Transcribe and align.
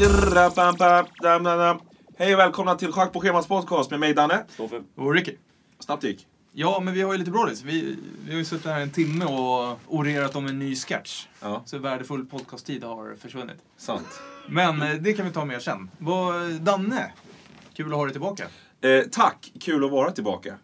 Hej 0.00 0.08
och 2.34 2.40
välkomna 2.40 2.74
till 2.74 2.92
Schack 2.92 3.12
på 3.12 3.20
schemat 3.20 3.48
podcast 3.48 3.90
med 3.90 4.00
mig 4.00 4.14
Danne. 4.14 4.44
Stoffe. 4.48 4.82
Och 4.96 5.14
Ricky. 5.14 5.34
Snabbt 5.78 6.04
gick. 6.04 6.26
Ja, 6.52 6.80
men 6.80 6.94
vi 6.94 7.02
har 7.02 7.12
ju 7.12 7.18
lite 7.18 7.30
brådis. 7.30 7.62
Vi, 7.62 7.96
vi 8.24 8.32
har 8.32 8.38
ju 8.38 8.44
suttit 8.44 8.66
här 8.66 8.80
en 8.80 8.90
timme 8.90 9.24
och 9.24 9.78
orerat 9.86 10.36
om 10.36 10.46
en 10.46 10.58
ny 10.58 10.76
sketch. 10.76 11.26
Ja, 11.40 11.62
Så 11.64 11.78
värdefull 11.78 12.26
podcasttid 12.26 12.84
har 12.84 13.14
försvunnit. 13.14 13.56
sant. 13.76 14.20
Men 14.48 14.82
eh, 14.82 14.94
det 14.94 15.12
kan 15.12 15.26
vi 15.26 15.32
ta 15.32 15.44
mer 15.44 15.58
sen. 15.58 15.90
Vad, 15.98 16.50
Danne, 16.52 17.12
kul 17.76 17.92
att 17.92 17.98
ha 17.98 18.04
dig 18.04 18.12
tillbaka. 18.12 18.44
Eh, 18.80 19.02
tack, 19.10 19.52
kul 19.60 19.84
att 19.84 19.90
vara 19.90 20.10
tillbaka. 20.10 20.54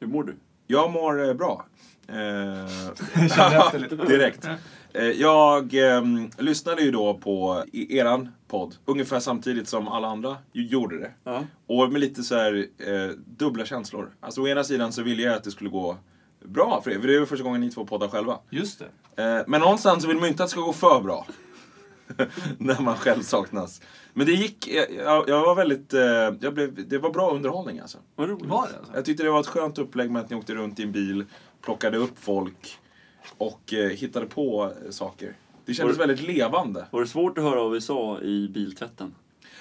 Hur 0.00 0.06
mår 0.06 0.24
du? 0.24 0.36
Jag 0.66 0.92
mår 0.92 1.28
eh, 1.28 1.34
bra. 1.34 1.66
Eh, 2.08 2.14
Kände 3.28 3.56
efter 3.56 3.78
lite. 3.78 3.96
direkt. 3.96 4.48
Eh, 4.94 5.04
jag 5.04 5.74
ehm, 5.74 6.30
lyssnade 6.38 6.82
ju 6.82 6.90
då 6.90 7.14
på 7.14 7.64
i 7.72 7.98
eran 7.98 8.28
podd, 8.48 8.74
ungefär 8.84 9.20
samtidigt 9.20 9.68
som 9.68 9.88
alla 9.88 10.08
andra 10.08 10.36
gjorde 10.52 10.98
det. 10.98 11.10
Ja. 11.24 11.44
Och 11.66 11.92
med 11.92 12.00
lite 12.00 12.22
så 12.22 12.34
här 12.34 12.66
eh, 12.78 13.10
dubbla 13.26 13.64
känslor. 13.64 14.10
Alltså 14.20 14.42
å 14.42 14.48
ena 14.48 14.64
sidan 14.64 14.92
så 14.92 15.02
ville 15.02 15.22
jag 15.22 15.34
att 15.34 15.44
det 15.44 15.50
skulle 15.50 15.70
gå 15.70 15.96
bra 16.44 16.80
för 16.84 16.90
er, 16.90 16.98
för 17.00 17.06
det 17.06 17.14
är 17.14 17.18
ju 17.18 17.26
första 17.26 17.44
gången 17.44 17.60
ni 17.60 17.70
två 17.70 17.86
poddar 17.86 18.08
själva. 18.08 18.38
Just 18.50 18.82
det. 19.14 19.22
Eh, 19.22 19.44
men 19.46 19.60
någonstans 19.60 20.02
så 20.02 20.08
vill 20.08 20.16
man 20.16 20.24
ju 20.24 20.30
inte 20.30 20.42
att 20.42 20.48
det 20.48 20.52
ska 20.52 20.60
gå 20.60 20.72
för 20.72 21.00
bra. 21.00 21.26
När 22.58 22.80
man 22.80 22.96
själv 22.96 23.22
saknas. 23.22 23.80
Men 24.12 24.26
det 24.26 24.32
gick, 24.32 24.68
jag, 24.98 25.28
jag 25.28 25.40
var 25.40 25.54
väldigt, 25.54 25.94
eh, 25.94 26.02
jag 26.40 26.54
blev, 26.54 26.88
det 26.88 26.98
var 26.98 27.10
bra 27.10 27.30
underhållning 27.30 27.78
alltså. 27.78 27.98
Vad 28.16 28.28
roligt. 28.28 28.46
Var 28.46 28.68
det 28.68 28.78
alltså? 28.78 28.92
Jag 28.94 29.04
tyckte 29.04 29.22
det 29.22 29.30
var 29.30 29.40
ett 29.40 29.46
skönt 29.46 29.78
upplägg 29.78 30.10
med 30.10 30.22
att 30.22 30.30
ni 30.30 30.36
åkte 30.36 30.54
runt 30.54 30.80
i 30.80 30.82
en 30.82 30.92
bil, 30.92 31.24
plockade 31.62 31.96
upp 31.96 32.18
folk 32.18 32.78
och 33.38 33.72
eh, 33.74 33.88
hittade 33.90 34.26
på 34.26 34.72
eh, 34.84 34.90
saker. 34.90 35.36
Det 35.64 35.74
kändes 35.74 35.98
Var 35.98 36.06
det- 36.06 36.12
väldigt 36.12 36.36
levande. 36.36 36.86
Var 36.90 37.00
det 37.00 37.06
svårt 37.06 37.38
att 37.38 37.44
höra 37.44 37.62
vad 37.62 37.72
vi 37.72 37.80
sa 37.80 38.20
i 38.20 38.48
biltvätten? 38.48 39.14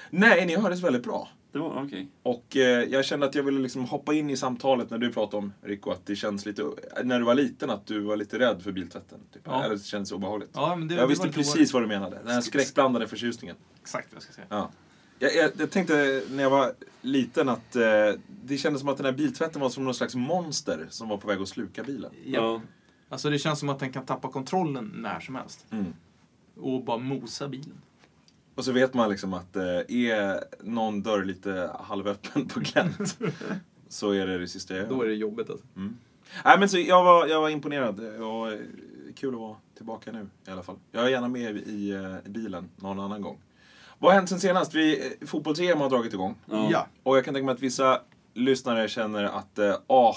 Nej, 0.10 0.46
ni 0.46 0.56
hördes 0.56 0.84
väldigt 0.84 1.04
bra. 1.04 1.30
Det 1.52 1.60
var 1.60 1.84
okej. 1.86 2.08
Och 2.24 2.58
eh, 2.58 2.84
jag 2.84 3.06
kände 3.06 3.26
att 3.26 3.36
jag 3.36 3.44
ville 3.44 3.60
liksom 3.60 3.86
hoppa 3.86 4.14
in 4.14 4.30
i 4.30 4.38
samtalet 4.38 4.90
när 4.90 4.98
du 4.98 5.12
pratade 5.14 5.38
om, 5.38 5.54
Rico, 5.62 5.92
att 5.92 6.06
det 6.06 6.16
känns 6.16 6.46
lite, 6.46 6.64
när 7.04 7.20
du 7.20 7.26
var 7.26 7.36
liten, 7.36 7.70
att 7.70 7.86
du 7.86 8.00
var 8.00 8.18
lite 8.18 8.40
rädd 8.40 8.62
för 8.64 8.72
biltvätten. 8.72 9.20
Typ. 9.34 9.42
Ja. 9.46 9.64
Eller 9.64 9.76
det 9.76 9.84
kändes 9.84 10.12
obehagligt. 10.12 10.50
Ja, 10.54 10.76
men 10.76 10.88
det, 10.88 10.96
jag 10.96 11.04
det 11.04 11.08
visste 11.10 11.30
precis 11.30 11.74
vad 11.74 11.84
du 11.84 11.88
menade. 11.88 12.18
Den 12.24 12.34
här 12.34 12.42
skräckblandade 12.42 13.08
förtjusningen. 13.08 13.56
Exakt 13.82 14.08
vad 14.12 14.16
jag 14.16 14.24
ska 14.24 14.34
säga. 14.34 14.48
Ja. 14.50 14.70
Jag, 15.20 15.36
jag, 15.36 15.52
jag 15.58 15.72
tänkte 15.72 16.24
när 16.32 16.44
jag 16.44 16.50
var 16.50 16.74
liten 17.02 17.50
att 17.50 17.76
eh, 17.76 17.84
det 18.46 18.58
kändes 18.58 18.80
som 18.80 18.90
att 18.90 18.98
den 18.98 19.06
här 19.06 19.14
biltvätten 19.14 19.62
var 19.62 19.70
som 19.70 19.84
någon 19.84 19.94
slags 19.96 20.16
monster 20.16 20.88
som 20.90 21.10
var 21.10 21.18
på 21.18 21.28
väg 21.28 21.42
att 21.42 21.48
sluka 21.48 21.84
bilen. 21.84 22.12
Ja. 22.26 22.62
Alltså 23.14 23.30
det 23.30 23.40
känns 23.40 23.60
som 23.60 23.70
att 23.70 23.80
den 23.80 23.92
kan 23.92 24.06
tappa 24.06 24.28
kontrollen 24.28 24.92
när 24.96 25.20
som 25.20 25.36
helst. 25.36 25.66
Mm. 25.72 25.94
Och 26.56 26.84
bara 26.84 26.98
mosa 26.98 27.48
bilen. 27.48 27.82
Och 28.56 28.66
så 28.66 28.72
vet 28.72 28.94
man 28.94 29.10
liksom 29.10 29.34
att 29.34 29.56
eh, 29.56 29.64
är 29.88 30.44
någon 30.64 31.04
dörr 31.04 31.24
lite 31.24 31.72
halvöppen 31.80 32.48
på 32.48 32.60
glänt 32.60 33.18
så 33.90 34.12
är 34.12 34.28
det 34.28 34.38
det 34.38 34.48
sista 34.48 34.74
jag 34.74 34.84
gör. 34.84 34.90
Då 34.90 35.02
är 35.02 35.08
det 35.08 35.14
jobbigt 35.14 35.50
alltså. 35.50 35.66
Mm. 35.76 35.98
Nej, 36.46 36.60
men 36.60 36.70
så 36.70 36.78
jag, 36.80 37.04
var, 37.04 37.28
jag 37.28 37.42
var 37.42 37.50
imponerad 37.50 38.00
och 38.22 38.52
eh, 38.52 38.60
kul 39.16 39.34
att 39.34 39.40
vara 39.40 39.56
tillbaka 39.78 40.12
nu 40.12 40.28
i 40.48 40.52
alla 40.52 40.64
fall. 40.64 40.76
Jag 40.92 41.06
är 41.06 41.10
gärna 41.10 41.28
med 41.28 41.58
i, 41.58 41.92
eh, 41.92 42.32
bilen 42.32 42.70
någon 42.76 43.00
annan 43.00 43.22
gång. 43.22 43.38
Vad 44.00 44.12
har 44.12 44.16
hänt 44.16 44.30
sen 44.30 44.40
senast? 44.40 44.74
Vi, 44.74 45.08
eh, 45.08 45.28
Fotbolls-EM 45.28 45.78
har 45.78 45.90
dragit 45.90 46.14
igång. 46.14 46.36
Ja. 46.46 46.68
Ja. 46.72 46.88
Och 47.04 47.18
jag 47.18 47.26
kan 47.26 47.34
tänka 47.34 47.46
mig 47.46 47.54
att 47.54 47.62
vissa 47.62 48.02
lyssnare 48.34 48.88
känner 48.88 49.24
att 49.24 49.60
eh, 49.60 49.76
ah, 49.88 50.16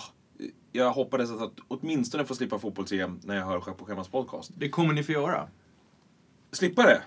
jag 0.76 0.92
hoppades 0.92 1.30
att, 1.30 1.42
att 1.42 1.52
åtminstone 1.68 2.24
få 2.24 2.34
slippa 2.34 2.58
fotbolls-EM 2.58 3.20
när 3.24 3.36
jag 3.36 3.44
hör 3.46 3.60
på 3.60 3.84
schemas 3.84 4.08
podcast. 4.08 4.50
Det 4.56 4.68
kommer 4.68 4.94
ni 4.94 5.02
få 5.02 5.12
göra. 5.12 5.48
Slippa 6.52 6.82
det? 6.82 7.02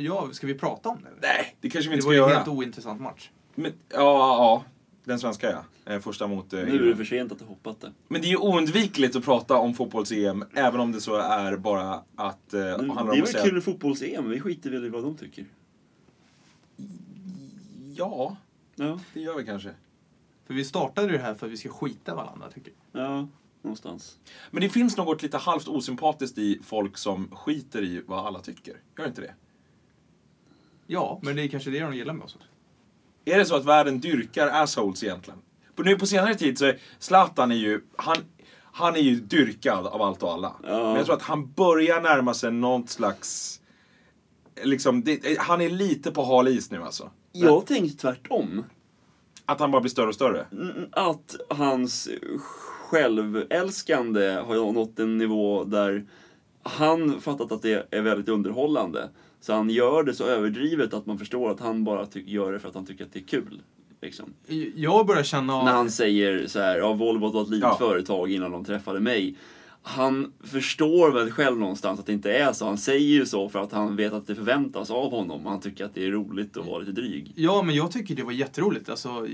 Ja, 0.00 0.28
ska 0.32 0.46
vi 0.46 0.54
prata 0.54 0.88
om 0.88 0.98
det? 1.02 1.26
Nej, 1.28 1.56
det 1.60 1.70
kanske 1.70 1.90
vi 1.90 1.96
Det 1.96 1.98
inte 1.98 2.06
var 2.06 2.12
ska 2.12 2.16
ju 2.16 2.22
en 2.22 2.28
göra. 2.28 2.36
helt 2.38 2.48
ointressant 2.48 3.00
match. 3.00 3.30
Men, 3.54 3.72
ja, 3.88 3.98
ja, 3.98 4.64
den 5.04 5.18
svenska 5.18 5.50
ja. 5.50 5.92
Eh, 5.92 6.00
Första 6.00 6.26
mot 6.26 6.52
eh, 6.52 6.60
Nu 6.64 6.74
är 6.74 6.88
det 6.88 6.96
för 6.96 7.04
sent 7.04 7.32
att 7.32 7.38
du 7.38 7.44
hoppat 7.44 7.80
det. 7.80 7.92
Men 8.08 8.20
det 8.20 8.26
är 8.26 8.30
ju 8.30 8.36
oundvikligt 8.36 9.16
att 9.16 9.24
prata 9.24 9.56
om 9.56 9.74
fotbolls-EM, 9.74 10.44
även 10.54 10.80
om 10.80 10.92
det 10.92 11.00
så 11.00 11.16
är 11.16 11.56
bara 11.56 12.02
att 12.16 12.54
eh, 12.54 12.60
Men 12.60 12.88
det 12.88 13.00
är 13.00 13.04
väl 13.20 13.26
säga... 13.26 13.44
kul 13.44 13.54
med 13.54 13.64
fotbolls-EM, 13.64 14.28
vi 14.30 14.40
skiter 14.40 14.70
väl 14.70 14.84
i 14.84 14.88
vad 14.88 15.02
de 15.02 15.16
tycker. 15.16 15.44
Ja, 17.94 18.36
Ja, 18.76 19.00
det 19.14 19.20
gör 19.20 19.36
vi 19.36 19.44
kanske. 19.44 19.70
För 20.52 20.56
vi 20.56 20.64
startade 20.64 21.06
ju 21.06 21.12
det 21.12 21.22
här 21.22 21.34
för 21.34 21.46
att 21.46 21.52
vi 21.52 21.56
ska 21.56 21.68
skita 21.68 22.14
varandra, 22.14 22.50
tycker 22.50 22.72
jag. 22.92 23.02
ja, 23.02 23.28
någonstans. 23.62 24.18
Men 24.50 24.62
det 24.62 24.68
finns 24.68 24.96
något 24.96 25.22
lite 25.22 25.38
halvt 25.38 25.68
osympatiskt 25.68 26.38
i 26.38 26.60
folk 26.64 26.98
som 26.98 27.28
skiter 27.30 27.82
i 27.82 28.02
vad 28.06 28.26
alla 28.26 28.40
tycker. 28.40 28.76
Gör 28.98 29.06
inte 29.06 29.20
det? 29.20 29.34
Ja, 30.86 31.20
men 31.22 31.36
det 31.36 31.42
är 31.42 31.48
kanske 31.48 31.70
det 31.70 31.80
de 31.80 31.94
gillar 31.94 32.14
med 32.14 32.24
oss 32.24 32.34
också. 32.34 32.48
Är 33.24 33.38
det 33.38 33.44
så 33.44 33.56
att 33.56 33.64
världen 33.64 34.00
dyrkar 34.00 34.48
assholes 34.48 35.02
egentligen? 35.02 35.38
På, 35.74 35.82
nu 35.82 35.98
på 35.98 36.06
senare 36.06 36.34
tid 36.34 36.58
så 36.58 36.64
är 36.64 36.78
Zlatan 36.98 37.52
är 37.52 37.56
ju, 37.56 37.80
han, 37.96 38.16
han 38.72 38.96
är 38.96 39.00
ju 39.00 39.20
dyrkad 39.20 39.86
av 39.86 40.02
allt 40.02 40.22
och 40.22 40.32
alla. 40.32 40.52
Ja. 40.62 40.78
Men 40.78 40.96
jag 40.96 41.06
tror 41.06 41.16
att 41.16 41.22
han 41.22 41.52
börjar 41.52 42.00
närma 42.00 42.34
sig 42.34 42.52
något 42.52 42.90
slags, 42.90 43.60
liksom, 44.62 45.02
det, 45.04 45.38
han 45.38 45.60
är 45.60 45.70
lite 45.70 46.10
på 46.10 46.24
hal 46.24 46.48
is 46.48 46.70
nu 46.70 46.82
alltså. 46.82 47.10
Jag 47.32 47.52
har 47.52 47.60
tänkt 47.60 48.00
tvärtom. 48.00 48.64
Att 49.46 49.60
han 49.60 49.70
bara 49.70 49.80
blir 49.80 49.90
större 49.90 50.08
och 50.08 50.14
större. 50.14 50.46
Mm, 50.52 50.72
Att 50.92 51.36
hans 51.48 52.08
självälskande 53.12 54.30
har 54.30 54.72
nått 54.72 54.98
en 54.98 55.18
nivå 55.18 55.64
där 55.64 56.04
han 56.62 57.20
fattat 57.20 57.52
att 57.52 57.62
det 57.62 57.86
är 57.90 58.00
väldigt 58.02 58.28
underhållande. 58.28 59.08
Så 59.40 59.52
han 59.52 59.70
gör 59.70 60.02
det 60.02 60.14
så 60.14 60.24
överdrivet 60.24 60.94
att 60.94 61.06
man 61.06 61.18
förstår 61.18 61.50
att 61.50 61.60
han 61.60 61.84
bara 61.84 62.06
gör 62.14 62.52
det 62.52 62.58
för 62.58 62.68
att 62.68 62.74
han 62.74 62.86
tycker 62.86 63.04
att 63.04 63.12
det 63.12 63.18
är 63.18 63.24
kul. 63.24 63.62
Liksom. 64.02 64.32
Jag 64.76 65.06
börjar 65.06 65.22
känna... 65.22 65.64
När 65.64 65.72
han 65.72 65.90
säger 65.90 66.46
så 66.46 66.58
här, 66.60 66.78
ja, 66.78 66.92
Volvo 66.92 67.28
var 67.30 67.42
ett 67.42 67.48
litet 67.48 67.68
Ja. 67.68 67.76
företag 67.78 68.30
innan 68.30 68.50
de 68.52 68.64
träffade 68.64 69.00
mig. 69.00 69.36
Han 69.84 70.32
förstår 70.40 71.12
väl 71.12 71.30
själv 71.30 71.58
någonstans 71.58 72.00
att 72.00 72.06
det 72.06 72.12
inte 72.12 72.32
är 72.32 72.52
så. 72.52 72.66
Han 72.66 72.78
säger 72.78 73.08
ju 73.08 73.26
så 73.26 73.48
för 73.48 73.62
att 73.62 73.72
han 73.72 73.96
vet 73.96 74.12
att 74.12 74.26
det 74.26 74.34
förväntas 74.34 74.90
av 74.90 75.10
honom. 75.10 75.46
Han 75.46 75.60
tycker 75.60 75.84
att 75.84 75.94
det 75.94 76.06
är 76.06 76.10
roligt 76.10 76.56
att 76.56 76.66
vara 76.66 76.78
lite 76.78 76.92
dryg. 76.92 77.32
Ja, 77.36 77.62
men 77.62 77.74
jag 77.74 77.90
tycker 77.90 78.14
det 78.14 78.22
var 78.22 78.32
jätteroligt. 78.32 78.88
Alltså, 78.88 79.26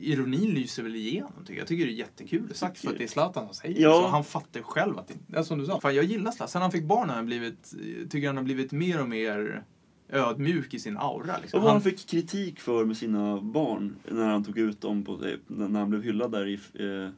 ironin 0.00 0.50
lyser 0.50 0.82
väl 0.82 0.96
igenom. 0.96 1.32
Tycker 1.40 1.52
jag. 1.52 1.60
jag 1.60 1.68
tycker 1.68 1.86
det 1.86 1.92
är 1.92 1.94
jättekul 1.94 2.54
sagt 2.54 2.78
för 2.78 2.88
att 2.88 2.98
det 2.98 3.04
är 3.04 3.08
Zlatan 3.08 3.46
som 3.46 3.54
säger 3.54 3.82
Ja. 3.82 3.92
Så 3.92 4.06
han 4.06 4.24
fattar 4.24 4.62
själv 4.62 4.98
att 4.98 5.08
det 5.08 5.14
ja, 5.26 5.44
som 5.44 5.58
du 5.58 5.66
sa. 5.66 5.80
Fan, 5.80 5.94
jag 5.94 6.04
gillar 6.04 6.30
Zlatan. 6.30 6.48
Sen 6.48 6.62
han 6.62 6.72
fick 6.72 6.84
barn 6.84 7.08
har 7.08 7.16
han 7.16 7.26
blivit, 7.26 7.74
tycker 8.10 8.26
han 8.26 8.36
har 8.36 8.44
blivit 8.44 8.72
mer 8.72 9.00
och 9.00 9.08
mer 9.08 9.64
ödmjuk 10.08 10.74
i 10.74 10.78
sin 10.78 10.96
aura. 10.96 11.38
Liksom. 11.42 11.58
Och 11.58 11.62
vad 11.64 11.72
han 11.72 11.82
Han, 11.82 11.82
fick 11.82 12.06
kritik 12.06 12.60
för 12.60 12.84
med 12.84 12.96
sina 12.96 13.40
barn 13.40 13.96
när 14.08 14.26
han 14.26 14.44
tog 14.44 14.58
ut 14.58 14.80
dem 14.80 15.04
på, 15.04 15.20
när 15.46 15.80
han 15.80 15.90
blev 15.90 16.02
hyllad 16.02 16.32
där 16.32 16.46
i 16.46 16.54
eh, 16.54 17.10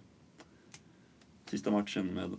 sista 1.50 1.70
matchen 1.70 2.06
med... 2.06 2.30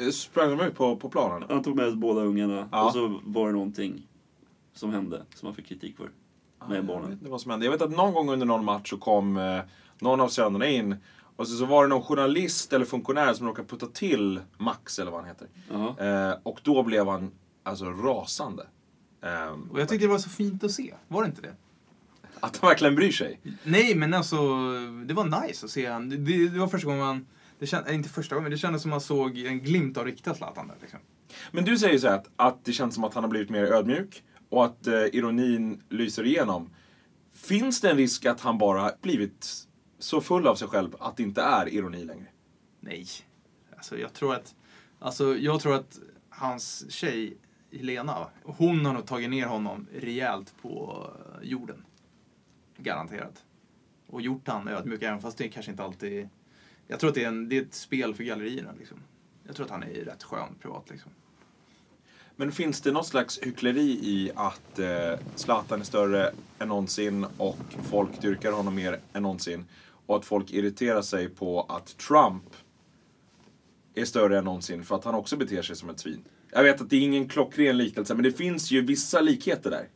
Eh, 0.00 0.10
Sprang 0.10 0.56
de 0.58 0.60
ut 0.66 0.74
på, 0.74 0.96
på 0.96 1.08
planen? 1.08 1.48
Han 1.50 1.62
tog 1.62 1.76
med 1.76 1.98
båda 1.98 2.20
ungarna 2.20 2.68
Ja. 2.72 2.86
och 2.86 2.92
så 2.92 3.20
var 3.24 3.46
det 3.46 3.52
någonting 3.52 4.06
som 4.74 4.90
hände 4.92 5.22
som 5.34 5.46
han 5.46 5.54
fick 5.54 5.66
kritik 5.66 5.96
för. 5.96 6.10
Med 6.68 6.78
Jag 6.78 6.84
barnen. 6.84 7.10
vet 7.10 7.18
inte 7.18 7.30
vad 7.30 7.40
som 7.40 7.50
hände. 7.50 7.66
Jag 7.66 7.72
vet 7.72 7.82
att 7.82 7.90
någon 7.90 8.14
gång 8.14 8.30
under 8.30 8.46
någon 8.46 8.64
match 8.64 8.90
så 8.90 8.96
kom 8.98 9.36
eh, 9.36 9.60
någon 10.00 10.20
av 10.20 10.28
sönerna 10.28 10.66
in 10.66 10.96
och 11.36 11.48
så, 11.48 11.56
så 11.56 11.64
var 11.66 11.82
det 11.84 11.88
någon 11.88 12.02
journalist 12.02 12.72
eller 12.72 12.84
funktionär 12.84 13.34
som 13.34 13.46
råkade 13.46 13.68
putta 13.68 13.86
till 13.86 14.40
Max, 14.58 14.98
eller 14.98 15.10
vad 15.10 15.20
han 15.20 15.28
heter. 15.28 15.48
Ja. 15.70 15.98
Eh, 16.30 16.34
och 16.42 16.60
då 16.62 16.82
blev 16.82 17.08
han 17.08 17.30
alltså 17.62 17.84
rasande. 17.84 18.66
Ehm, 19.22 19.62
och 19.70 19.80
jag 19.80 19.88
tyckte 19.88 20.06
det 20.06 20.10
var 20.10 20.18
så 20.18 20.30
fint 20.30 20.64
att 20.64 20.70
se. 20.70 20.94
Var 21.08 21.22
det 21.22 21.28
inte 21.28 21.42
det? 21.42 21.54
Att 22.40 22.56
han 22.56 22.68
verkligen 22.68 22.94
bryr 22.94 23.12
sig. 23.12 23.40
Nej, 23.64 23.94
men 23.94 24.14
alltså 24.14 24.36
det 25.06 25.14
var 25.14 25.42
nice 25.46 25.66
att 25.66 25.70
se 25.70 25.86
han. 25.86 26.08
Det, 26.08 26.16
det, 26.16 26.48
det 26.48 26.58
var 26.58 26.68
första 26.68 26.86
gången 26.86 27.00
man... 27.04 27.26
Det 27.60 27.66
känd, 27.66 27.88
äh, 27.88 27.94
inte 27.94 28.08
första 28.08 28.34
gången, 28.34 28.44
men 28.44 28.50
det 28.50 28.58
kändes 28.58 28.82
som 28.82 28.90
man 28.90 29.00
såg 29.00 29.38
en 29.38 29.60
glimt 29.60 29.96
av 29.96 30.04
riktiga 30.04 30.34
Zlatan 30.34 30.68
där. 30.68 30.76
Liksom. 30.80 30.98
Men 31.50 31.64
du 31.64 31.78
säger 31.78 31.98
så 31.98 32.08
här 32.08 32.14
att, 32.14 32.30
att 32.36 32.64
det 32.64 32.72
känns 32.72 32.94
som 32.94 33.04
att 33.04 33.14
han 33.14 33.24
har 33.24 33.30
blivit 33.30 33.50
mer 33.50 33.64
ödmjuk 33.64 34.24
och 34.48 34.64
att 34.64 34.86
eh, 34.86 34.94
ironin 34.94 35.82
lyser 35.88 36.26
igenom. 36.26 36.70
Finns 37.32 37.80
det 37.80 37.90
en 37.90 37.96
risk 37.96 38.26
att 38.26 38.40
han 38.40 38.58
bara 38.58 38.92
blivit 39.02 39.66
så 39.98 40.20
full 40.20 40.46
av 40.46 40.54
sig 40.54 40.68
själv 40.68 40.96
att 41.00 41.16
det 41.16 41.22
inte 41.22 41.42
är 41.42 41.68
ironi 41.68 42.04
längre? 42.04 42.26
Nej. 42.80 43.06
Alltså 43.76 43.98
jag 43.98 44.12
tror 44.12 44.34
att, 44.34 44.54
alltså 44.98 45.36
jag 45.36 45.60
tror 45.60 45.74
att 45.74 45.98
hans 46.28 46.92
tjej, 46.92 47.36
Helena, 47.72 48.26
hon 48.44 48.86
har 48.86 48.92
nog 48.92 49.06
tagit 49.06 49.30
ner 49.30 49.46
honom 49.46 49.86
rejält 49.92 50.54
på 50.62 51.06
jorden. 51.42 51.84
Garanterat. 52.76 53.44
Och 54.06 54.20
gjort 54.20 54.48
han 54.48 54.68
ödmjuk, 54.68 55.02
även 55.02 55.20
fast 55.20 55.38
det 55.38 55.48
kanske 55.48 55.70
inte 55.70 55.84
alltid... 55.84 56.28
Jag 56.90 57.00
tror 57.00 57.08
att 57.08 57.14
det 57.14 57.24
är, 57.24 57.28
en, 57.28 57.48
det 57.48 57.56
är 57.58 57.62
ett 57.62 57.74
spel 57.74 58.14
för 58.14 58.24
gallerierna. 58.24 58.70
Liksom. 58.78 58.96
Jag 59.46 59.56
tror 59.56 59.66
att 59.66 59.72
han 59.72 59.82
är 59.82 59.86
rätt 60.04 60.22
skön 60.22 60.54
privat. 60.62 60.90
Liksom. 60.90 61.10
Men 62.36 62.52
finns 62.52 62.80
det 62.80 62.92
något 62.92 63.06
slags 63.06 63.38
hyckleri 63.42 63.90
i 64.02 64.30
att 64.34 64.78
eh, 64.78 65.18
Zlatan 65.34 65.80
är 65.80 65.84
större 65.84 66.32
än 66.58 66.68
någonsin 66.68 67.26
och 67.36 67.58
folk 67.90 68.22
dyrkar 68.22 68.52
honom 68.52 68.74
mer 68.74 69.00
än 69.12 69.22
någonsin? 69.22 69.64
Och 70.06 70.16
att 70.16 70.24
folk 70.24 70.52
irriterar 70.52 71.02
sig 71.02 71.28
på 71.28 71.62
att 71.62 71.96
Trump 71.98 72.44
är 73.94 74.04
större 74.04 74.38
än 74.38 74.44
någonsin 74.44 74.84
för 74.84 74.96
att 74.96 75.04
han 75.04 75.14
också 75.14 75.36
beter 75.36 75.62
sig 75.62 75.76
som 75.76 75.90
ett 75.90 76.00
svin. 76.00 76.24
Jag 76.52 76.62
vet 76.62 76.80
att 76.80 76.90
det 76.90 76.96
är 76.96 77.00
ingen 77.00 77.28
klockren 77.28 77.76
liknelse, 77.78 78.14
men 78.14 78.22
det 78.24 78.32
finns 78.32 78.70
ju 78.70 78.80
vissa 78.80 79.20
likheter 79.20 79.70
där. 79.70 79.88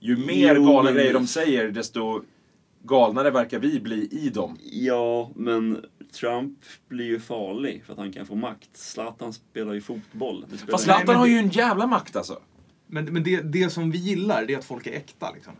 ju 0.00 0.16
mer 0.16 0.54
Jo, 0.56 0.66
galna 0.66 0.82
men- 0.82 0.94
grejer 0.94 1.12
de 1.12 1.26
säger, 1.26 1.70
desto 1.70 2.22
galnare 2.82 3.30
verkar 3.30 3.58
vi 3.58 3.80
bli 3.80 4.08
i 4.10 4.28
dem. 4.30 4.58
Ja, 4.72 5.30
men 5.36 5.84
Trump 6.12 6.58
blir 6.88 7.06
ju 7.06 7.20
farlig 7.20 7.82
för 7.86 7.92
att 7.92 7.98
han 7.98 8.12
kan 8.12 8.26
få 8.26 8.34
makt. 8.34 8.70
Zlatan 8.72 9.32
spelar 9.32 9.72
ju 9.72 9.80
fotboll. 9.80 10.44
Det 10.50 10.56
spelar 10.56 10.72
Fast 10.72 10.84
Zlatan 10.84 11.16
har 11.16 11.26
det- 11.26 11.32
ju 11.32 11.38
en 11.38 11.48
jävla 11.48 11.86
makt 11.86 12.16
alltså. 12.16 12.38
Men, 12.86 13.04
men 13.04 13.22
det, 13.22 13.40
det 13.40 13.70
som 13.70 13.90
vi 13.90 13.98
gillar, 13.98 14.44
det 14.46 14.54
är 14.54 14.58
att 14.58 14.64
folk 14.64 14.86
är 14.86 14.92
äkta. 14.92 15.32
Liksom. 15.34 15.52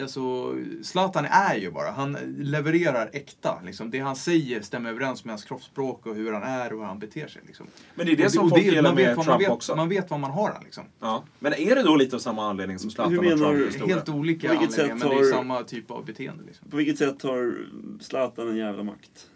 Alltså, 0.00 0.54
Zlatan 0.82 1.24
är 1.24 1.56
ju 1.56 1.70
bara, 1.70 1.90
han 1.90 2.12
levererar 2.38 3.10
äkta. 3.12 3.60
Liksom. 3.64 3.90
Det 3.90 3.98
han 3.98 4.16
säger 4.16 4.60
stämmer 4.60 4.90
överens 4.90 5.24
med 5.24 5.32
hans 5.32 5.44
kroppsspråk 5.44 6.06
och 6.06 6.14
hur 6.14 6.32
han 6.32 6.42
är 6.42 6.72
och 6.72 6.78
hur 6.78 6.86
han 6.86 6.98
beter 6.98 7.28
sig. 7.28 7.42
Liksom. 7.46 7.66
Men 7.94 8.06
det 8.06 8.12
är 8.12 8.16
det 8.16 8.24
Och 8.24 8.32
som 8.32 8.44
och 8.44 8.50
folk 8.50 8.62
gillar 8.62 8.82
man 8.82 8.96
vet 8.96 9.06
med 9.06 9.16
vad 9.16 9.24
Trump 9.24 9.34
man 9.34 9.38
vet, 9.38 9.50
också. 9.50 9.76
Man 9.76 9.88
vet 9.88 10.10
vad 10.10 10.20
man 10.20 10.30
har 10.30 10.50
han 10.50 10.64
liksom. 10.64 10.84
Ja. 11.00 11.24
Men 11.38 11.52
är 11.54 11.74
det 11.74 11.82
då 11.82 11.96
lite 11.96 12.16
av 12.16 12.20
samma 12.20 12.50
anledning 12.50 12.78
som 12.78 12.90
Zlatan 12.90 13.12
Hur 13.12 13.18
och 13.32 13.38
Trump 13.38 13.76
du? 13.78 13.84
är? 13.84 13.88
Helt 13.88 14.08
olika 14.08 14.48
anledningar, 14.48 14.72
sätt 14.88 14.98
men 14.98 15.08
det 15.08 15.28
är 15.28 15.32
samma 15.32 15.62
typ 15.62 15.90
av 15.90 16.04
beteende. 16.04 16.44
Liksom. 16.46 16.70
På 16.70 16.76
vilket 16.76 16.98
sätt 16.98 17.22
har 17.22 17.54
Zlatan 18.00 18.48
en 18.48 18.56
jävla 18.56 18.82
makt? 18.82 19.26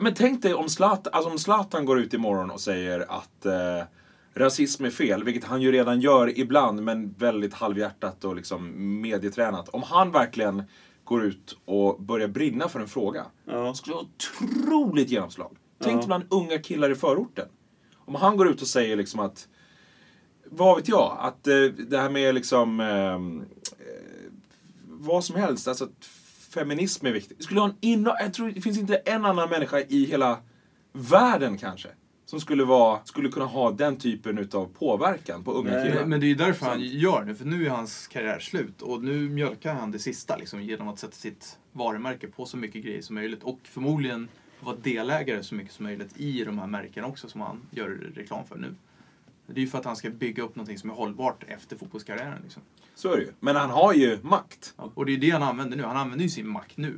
Men 0.00 0.14
tänk 0.14 0.42
dig 0.42 0.54
om 0.54 0.68
Zlatan, 0.68 1.12
alltså 1.12 1.30
om 1.30 1.38
Zlatan 1.38 1.84
går 1.84 1.98
ut 2.00 2.14
imorgon 2.14 2.50
och 2.50 2.60
säger 2.60 3.00
att 3.08 3.46
eh, 3.46 3.82
rasism 4.34 4.84
är 4.84 4.90
fel, 4.90 5.24
vilket 5.24 5.44
han 5.44 5.62
ju 5.62 5.72
redan 5.72 6.00
gör 6.00 6.38
ibland, 6.38 6.82
men 6.82 7.12
väldigt 7.18 7.54
halvhjärtat 7.54 8.24
och 8.24 8.36
liksom 8.36 8.72
medietränat. 9.00 9.68
Om 9.68 9.82
han 9.82 10.10
verkligen 10.12 10.62
går 11.04 11.24
ut 11.24 11.58
och 11.64 12.02
börjar 12.02 12.28
brinna 12.28 12.68
för 12.68 12.80
en 12.80 12.88
fråga, 12.88 13.26
Ja. 13.44 13.52
det 13.68 13.74
skulle 13.74 13.96
ha 13.96 14.02
otroligt 14.02 15.10
genomslag. 15.10 15.56
Tänk 15.82 16.02
Ja. 16.02 16.06
bland 16.06 16.24
unga 16.30 16.58
killar 16.58 16.90
i 16.90 16.94
förorten. 16.94 17.48
Om 17.96 18.14
han 18.14 18.36
går 18.36 18.48
ut 18.48 18.62
och 18.62 18.68
säger 18.68 18.96
liksom 18.96 19.20
att, 19.20 19.48
vad 20.44 20.76
vet 20.76 20.88
jag, 20.88 21.16
att 21.20 21.46
eh, 21.46 21.54
det 21.88 21.98
här 21.98 22.10
med 22.10 22.34
liksom, 22.34 22.80
ehm, 22.80 23.40
eh, 23.40 24.30
vad 24.84 25.24
som 25.24 25.36
helst, 25.36 25.68
alltså 25.68 25.84
att 25.84 26.08
feminism 26.60 27.06
är 27.06 27.12
viktigt. 27.12 27.44
Skulle 27.44 27.60
ha 27.60 27.68
en 27.68 27.76
inno- 27.80 28.16
jag 28.20 28.34
tror 28.34 28.50
det 28.50 28.60
finns 28.60 28.78
inte 28.78 28.96
en 28.96 29.24
annan 29.24 29.50
människa 29.50 29.80
i 29.80 30.04
hela 30.04 30.38
världen 30.92 31.58
kanske, 31.58 31.88
som 32.26 32.40
skulle, 32.40 32.64
vara, 32.64 33.00
skulle 33.04 33.28
kunna 33.28 33.46
ha 33.46 33.70
den 33.70 33.96
typen 33.96 34.38
utav 34.38 34.66
påverkan 34.78 35.44
på 35.44 35.52
unga 35.52 35.70
killar. 35.84 36.04
Men, 36.04 36.20
det 36.20 36.26
är 36.26 36.28
ju 36.28 36.34
därför 36.34 36.66
han 36.66 36.80
gör 36.80 37.24
nu, 37.24 37.34
för 37.34 37.44
nu 37.44 37.66
är 37.66 37.70
hans 37.70 38.06
karriär 38.06 38.38
slut. 38.38 38.82
Och 38.82 39.04
nu 39.04 39.28
mjölkar 39.28 39.74
han 39.74 39.90
det 39.90 39.98
sista 39.98 40.36
liksom, 40.36 40.62
genom 40.62 40.88
att 40.88 40.98
sätta 40.98 41.12
sitt 41.12 41.58
varumärke 41.72 42.26
på 42.26 42.46
så 42.46 42.56
mycket 42.56 42.84
grejer 42.84 43.02
som 43.02 43.14
möjligt. 43.14 43.42
Och 43.42 43.58
förmodligen 43.62 44.28
vara 44.60 44.76
delägare 44.76 45.42
så 45.42 45.54
mycket 45.54 45.72
som 45.72 45.84
möjligt 45.84 46.20
i 46.20 46.44
de 46.44 46.58
här 46.58 46.66
märkena 46.66 47.06
också 47.06 47.28
som 47.28 47.40
han 47.40 47.62
gör 47.70 47.88
reklam 48.14 48.44
för 48.46 48.56
nu. 48.56 48.74
Det 49.46 49.60
är 49.60 49.62
ju 49.62 49.68
för 49.68 49.78
att 49.78 49.84
han 49.84 49.96
ska 49.96 50.10
bygga 50.10 50.42
upp 50.42 50.56
någonting 50.56 50.78
som 50.78 50.90
är 50.90 50.94
hållbart 50.94 51.44
efter 51.48 51.76
fotbollskarriären. 51.76 52.40
Liksom. 52.42 52.62
Så 52.94 53.12
är 53.12 53.16
det 53.16 53.22
ju. 53.22 53.32
Men 53.40 53.56
han 53.56 53.70
har 53.70 53.92
ju 53.94 54.18
makt. 54.22 54.74
Ja, 54.76 54.90
Och 54.94 55.06
det 55.06 55.12
är 55.12 55.16
det 55.18 55.30
han 55.30 55.42
använder 55.42 55.76
nu. 55.76 55.82
Han 55.82 55.96
använder 55.96 56.22
ju 56.22 56.28
sin 56.30 56.48
makt 56.48 56.76
nu. 56.76 56.94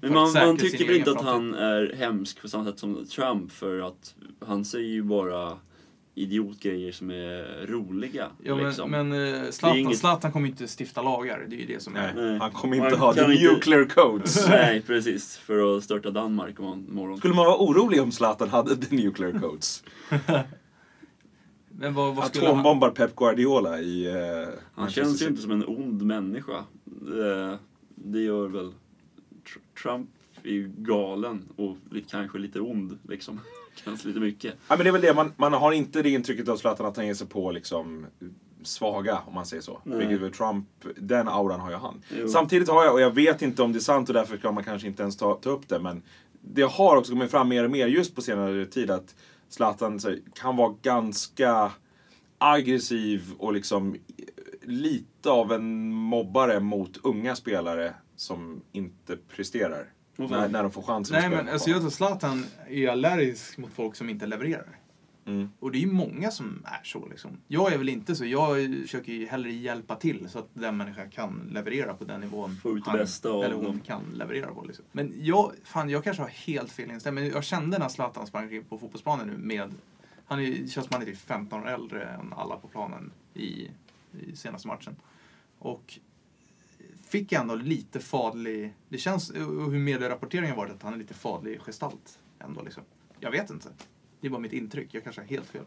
Men 0.00 0.12
man, 0.14 0.32
man 0.32 0.56
tycker 0.56 0.86
väl 0.86 0.96
inte 0.96 1.10
att 1.10 1.22
framtid. 1.22 1.32
han 1.32 1.54
är 1.54 1.94
hemsk 1.98 2.42
på 2.42 2.48
samma 2.48 2.64
sätt 2.64 2.78
som 2.78 3.06
Trump 3.06 3.52
för 3.52 3.80
att 3.80 4.14
han 4.46 4.64
säger 4.64 4.88
ju 4.88 5.02
bara 5.02 5.58
idiotgrejer 6.14 6.92
som 6.92 7.10
är 7.10 7.66
roliga. 7.66 8.26
Ja, 8.42 8.56
men, 8.56 8.66
liksom. 8.66 8.90
men 8.90 9.12
är 9.12 9.50
Zlatan, 9.50 9.78
inget- 9.78 9.98
Zlatan 9.98 10.32
kommer 10.32 10.48
inte 10.48 10.66
stifta 10.78 11.02
lagar. 11.02 11.44
Det 11.48 11.56
är 11.56 11.60
ju 11.60 11.66
det 11.66 11.82
som 11.82 11.96
är... 11.96 12.14
Nej, 12.14 12.38
han 12.38 12.50
kommer 12.50 12.76
Man 12.76 12.86
inte 12.86 12.98
ha 12.98 13.12
kan 13.14 13.24
the 13.26 13.32
inte- 13.32 13.52
nuclear 13.54 13.84
codes. 13.84 14.48
Nej, 14.48 14.82
precis. 14.86 15.36
För 15.36 15.76
att 15.76 15.84
störta 15.84 16.10
Danmark 16.10 16.58
imorgon. 16.58 17.18
Skulle 17.18 17.34
man 17.34 17.46
vara 17.46 17.56
orolig 17.58 18.02
om 18.02 18.12
Zlatan 18.12 18.48
hade 18.48 18.76
the 18.76 18.94
nuclear 18.96 19.32
codes? 19.40 19.82
Men 21.80 21.94
vad, 21.94 22.14
vad 22.14 22.26
skulle 22.26 22.46
han... 22.46 22.54
Atombombar 22.54 22.90
Pep 22.90 23.16
Guardiola 23.16 23.80
i 23.80 24.06
eh, 24.06 24.48
Han 24.74 24.90
känns 24.90 25.22
ju 25.22 25.26
inte 25.26 25.42
som 25.42 25.50
en 25.50 25.64
ond 25.66 26.02
människa. 26.02 26.64
Det, 26.84 27.58
det 27.94 28.20
gör 28.20 28.48
väl... 28.48 28.72
Tr- 29.44 29.82
Trump 29.82 30.10
är 30.42 30.50
ju 30.50 30.72
galen 30.76 31.48
och 31.56 31.76
kanske 32.10 32.38
lite 32.38 32.60
ond 32.60 32.98
liksom. 33.08 33.40
Känns 33.84 34.04
lite 34.04 34.20
mycket. 34.20 34.54
Ja, 34.68 34.76
men 34.76 34.78
det 34.78 34.88
är 34.88 34.92
väl 34.92 35.00
det, 35.00 35.14
man, 35.14 35.32
man 35.36 35.52
har 35.52 35.72
inte 35.72 36.02
det 36.02 36.10
intrycket 36.10 36.48
av 36.48 36.56
Zlatan 36.56 36.86
att 36.86 36.96
han 36.96 37.06
ger 37.06 37.14
sig 37.14 37.26
på 37.26 37.52
liksom 37.52 38.06
svaga, 38.62 39.18
om 39.26 39.34
man 39.34 39.46
säger 39.46 39.62
så. 39.62 39.80
Nej. 39.84 40.06
Vilket 40.06 40.34
Trump, 40.34 40.66
den 40.96 41.28
auran 41.28 41.60
har 41.60 41.70
ju 41.70 41.76
han. 41.76 42.02
Jo. 42.18 42.28
Samtidigt 42.28 42.68
har 42.68 42.84
jag, 42.84 42.94
och 42.94 43.00
jag 43.00 43.14
vet 43.14 43.42
inte 43.42 43.62
om 43.62 43.72
det 43.72 43.78
är 43.78 43.80
sant 43.80 44.08
och 44.08 44.14
därför 44.14 44.36
kan 44.36 44.54
man 44.54 44.64
kanske 44.64 44.88
inte 44.88 45.02
ens 45.02 45.16
ta, 45.16 45.34
ta 45.34 45.50
upp 45.50 45.68
det, 45.68 45.78
men 45.78 46.02
det 46.40 46.62
har 46.62 46.96
också 46.96 47.12
kommit 47.12 47.30
fram 47.30 47.48
mer 47.48 47.64
och 47.64 47.70
mer 47.70 47.86
just 47.86 48.14
på 48.14 48.22
senare 48.22 48.66
tid 48.66 48.90
att 48.90 49.14
Zlatan 49.48 50.00
kan 50.34 50.56
vara 50.56 50.74
ganska 50.82 51.72
aggressiv 52.38 53.32
och 53.38 53.52
liksom 53.52 53.96
lite 54.62 55.30
av 55.30 55.52
en 55.52 55.92
mobbare 55.92 56.60
mot 56.60 56.96
unga 57.04 57.36
spelare 57.36 57.94
som 58.16 58.62
inte 58.72 59.16
presterar. 59.16 59.92
När, 60.16 60.48
när 60.48 60.62
de 60.62 60.72
får 60.72 60.82
chansen 60.82 61.16
att 61.16 61.22
Nej 61.22 61.30
spela 61.30 61.36
men 61.36 61.46
på 61.46 61.52
alltså 61.52 61.70
jag 61.70 61.80
tror 61.80 61.90
Zlatan 61.90 62.46
är 62.68 62.88
allergisk 62.88 63.58
mot 63.58 63.72
folk 63.72 63.96
som 63.96 64.10
inte 64.10 64.26
levererar. 64.26 64.77
Mm. 65.28 65.48
Och 65.60 65.72
det 65.72 65.78
är 65.78 65.80
ju 65.80 65.92
många 65.92 66.30
som 66.30 66.62
är 66.64 66.84
så 66.84 67.08
liksom. 67.08 67.30
Jag 67.48 67.72
är 67.72 67.78
väl 67.78 67.88
inte 67.88 68.14
så. 68.14 68.24
Jag 68.24 68.56
försöker 68.82 69.12
ju 69.12 69.26
hellre 69.26 69.52
hjälpa 69.52 69.96
till 69.96 70.28
så 70.28 70.38
att 70.38 70.48
den 70.54 70.76
människan 70.76 71.10
kan 71.10 71.48
leverera 71.52 71.94
på 71.94 72.04
den 72.04 72.20
nivån 72.20 72.56
Få 72.56 72.78
ut 72.78 72.86
han 72.86 72.98
bästa 72.98 73.44
eller 73.44 73.54
hon 73.54 73.64
dem. 73.64 73.80
kan 73.80 74.02
leverera 74.14 74.54
på. 74.54 74.64
Liksom. 74.64 74.84
Men 74.92 75.12
jag, 75.16 75.52
fan, 75.64 75.90
jag 75.90 76.04
kanske 76.04 76.22
har 76.22 76.30
helt 76.30 76.72
fel 76.72 76.90
inställning. 76.90 77.24
Men 77.24 77.32
jag 77.32 77.44
kände 77.44 77.78
när 77.78 77.88
Zlatan 77.88 78.26
sprang 78.26 78.64
på 78.68 78.78
fotbollsplanen 78.78 79.26
nu 79.26 79.36
med... 79.38 79.74
Han 80.26 80.40
är, 80.40 80.52
känns 80.54 80.72
som 80.72 80.88
han 80.90 81.02
är 81.02 81.06
typ 81.06 81.18
15 81.18 81.62
år 81.62 81.68
äldre 81.68 82.04
än 82.04 82.32
alla 82.32 82.56
på 82.56 82.68
planen 82.68 83.10
i, 83.34 83.70
i 84.20 84.36
senaste 84.36 84.68
matchen. 84.68 84.96
Och 85.58 85.98
fick 87.08 87.32
ändå 87.32 87.54
lite 87.54 88.00
fadlig... 88.00 88.74
Det 88.88 88.98
känns, 88.98 89.30
och 89.30 89.70
hur 89.70 89.78
medierapporteringen 89.78 90.56
varit, 90.56 90.72
att 90.72 90.82
han 90.82 90.92
är 90.92 90.98
lite 90.98 91.14
fadlig 91.14 91.60
gestalt 91.60 92.18
ändå 92.38 92.62
liksom. 92.62 92.82
Jag 93.20 93.30
vet 93.30 93.50
inte. 93.50 93.68
Det 94.20 94.26
är 94.26 94.30
bara 94.30 94.40
mitt 94.40 94.52
intryck. 94.52 94.88
Jag 94.92 95.04
kanske 95.04 95.20
har 95.22 95.28
helt 95.28 95.46
fel. 95.46 95.64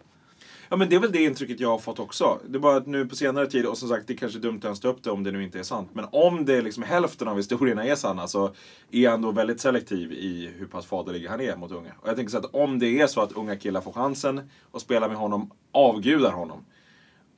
Ja 0.69 0.77
men 0.77 0.89
det 0.89 0.95
är 0.95 1.00
väl 1.00 1.12
det 1.12 1.24
intrycket 1.24 1.59
jag 1.59 1.69
har 1.69 1.77
fått 1.80 2.00
också. 2.00 2.39
Det 2.50 2.57
är 2.57 2.59
bara 2.59 2.77
att 2.77 2.88
nu 2.88 3.06
på 3.06 3.15
senare 3.15 3.48
tid, 3.48 3.65
och 3.65 3.77
som 3.77 3.89
sagt 3.89 4.07
det 4.07 4.13
är 4.13 4.18
kanske 4.18 4.39
dumt 4.39 4.57
att 4.57 4.63
ens 4.63 4.80
ta 4.80 4.88
upp 4.88 5.03
det 5.03 5.12
om 5.12 5.24
det 5.24 5.31
nu 5.31 5.44
inte 5.44 5.59
är 5.59 5.63
sant. 5.63 5.89
Men 5.94 6.06
om 6.12 6.45
det 6.45 6.62
liksom 6.62 6.83
hälften 6.83 7.27
av 7.27 7.38
historierna 7.38 7.86
är 7.86 7.95
sanna 7.95 8.27
så 8.27 8.53
är 8.92 9.09
han 9.09 9.21
då 9.21 9.31
väldigt 9.31 9.62
selektiv 9.62 10.12
i 10.13 10.51
hur 10.57 10.65
pass 10.65 10.86
faderlig 10.86 11.27
han 11.27 11.42
är 11.42 11.56
mot 11.56 11.71
unga. 11.71 11.92
Och 12.00 12.07
jag 12.09 12.15
tänker 12.15 12.31
så 12.31 12.38
att 12.38 12.45
om 12.56 12.80
det 12.80 13.01
är 13.01 13.07
så 13.07 13.21
att 13.21 13.31
unga 13.31 13.56
killar 13.56 13.81
får 13.81 13.92
chansen 13.94 14.50
att 14.71 14.81
spela 14.81 15.07
med 15.07 15.18
honom, 15.18 15.51
avgudar 15.71 16.31
honom. 16.31 16.65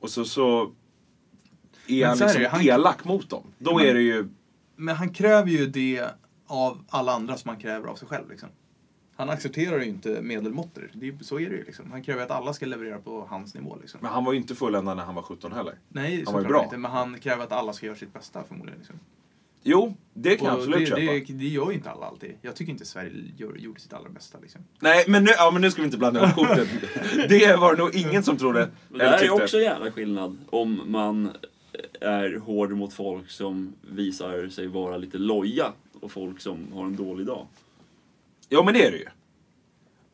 Och 0.00 0.10
så, 0.10 0.24
så 0.24 0.62
är 1.86 2.00
Men 2.00 2.08
han 2.08 2.16
så 2.16 2.24
är 2.24 2.28
liksom 2.28 2.42
det, 2.42 2.48
han- 2.48 2.60
elak 2.62 3.04
mot 3.04 3.30
dem. 3.30 3.42
Då 3.58 3.76
Men- 3.76 3.86
är 3.86 3.94
det 3.94 4.02
ju... 4.02 4.28
Men 4.76 4.96
han 4.96 5.14
kräver 5.14 5.50
ju 5.50 5.66
det 5.66 6.04
av 6.46 6.84
alla 6.88 7.12
andra 7.12 7.36
som 7.36 7.48
han 7.48 7.58
kräver 7.60 7.88
av 7.88 7.94
sig 7.96 8.08
själv. 8.08 8.30
Liksom. 8.30 8.48
Han 9.16 9.30
accepterar 9.30 9.78
ju 9.78 9.84
inte 9.84 10.22
medelmåttor. 10.22 10.90
Det 10.92 11.08
är, 11.08 11.14
så 11.20 11.40
är 11.40 11.50
det 11.50 11.56
ju. 11.56 11.64
Liksom. 11.64 11.90
Han 11.90 12.02
kräver 12.02 12.22
att 12.22 12.30
alla 12.30 12.52
ska 12.52 12.66
leverera 12.66 12.98
på 12.98 13.26
hans 13.30 13.54
nivå. 13.54 13.78
Liksom. 13.80 14.00
Men 14.02 14.10
han 14.10 14.24
var 14.24 14.32
ju 14.32 14.38
inte 14.38 14.54
fulländad 14.54 14.96
när 14.96 15.04
han 15.04 15.14
var 15.14 15.22
17 15.22 15.52
heller. 15.52 15.74
Nej, 15.88 16.22
han 16.24 16.34
var 16.34 16.40
ju 16.40 16.48
bra. 16.48 16.64
inte. 16.64 16.76
Men 16.76 16.90
han 16.90 17.20
kräver 17.20 17.44
att 17.44 17.52
alla 17.52 17.72
ska 17.72 17.86
göra 17.86 17.96
sitt 17.96 18.12
bästa 18.12 18.44
förmodligen. 18.48 18.78
Liksom. 18.78 18.96
Jo, 19.66 19.96
det 20.14 20.36
kan 20.36 20.46
jag 20.46 20.54
Och 20.54 20.58
absolut 20.58 20.80
det, 20.80 20.86
köpa. 20.86 21.00
det, 21.00 21.32
det 21.32 21.48
gör 21.48 21.68
ju 21.70 21.74
inte 21.74 21.90
alla 21.90 22.06
alltid. 22.06 22.34
Jag 22.42 22.56
tycker 22.56 22.72
inte 22.72 22.84
Sverige 22.84 23.12
gör, 23.36 23.56
gjorde 23.56 23.80
sitt 23.80 23.92
allra 23.92 24.08
bästa. 24.08 24.38
Liksom. 24.42 24.60
Nej, 24.80 25.04
men 25.08 25.24
nu, 25.24 25.30
ja, 25.36 25.50
men 25.50 25.62
nu 25.62 25.70
ska 25.70 25.82
vi 25.82 25.86
inte 25.86 25.98
blanda 25.98 26.24
ihop 26.24 26.34
korten. 26.34 26.66
det 27.28 27.56
var 27.56 27.76
nog 27.76 27.94
ingen 27.94 28.22
som 28.22 28.36
trodde. 28.36 28.70
Det 28.88 28.98
där 28.98 29.24
är 29.24 29.30
också 29.30 29.60
jävla 29.60 29.90
skillnad 29.90 30.38
om 30.50 30.80
man 30.86 31.30
är 32.00 32.38
hård 32.38 32.72
mot 32.72 32.92
folk 32.92 33.30
som 33.30 33.72
visar 33.80 34.48
sig 34.48 34.66
vara 34.66 34.96
lite 34.96 35.18
loja 35.18 35.72
och 36.00 36.12
folk 36.12 36.40
som 36.40 36.72
har 36.72 36.84
en 36.84 36.96
dålig 36.96 37.26
dag. 37.26 37.46
Ja, 38.48 38.62
men 38.62 38.74
det 38.74 38.86
är 38.86 38.90
det 38.90 38.98
ju. 38.98 39.06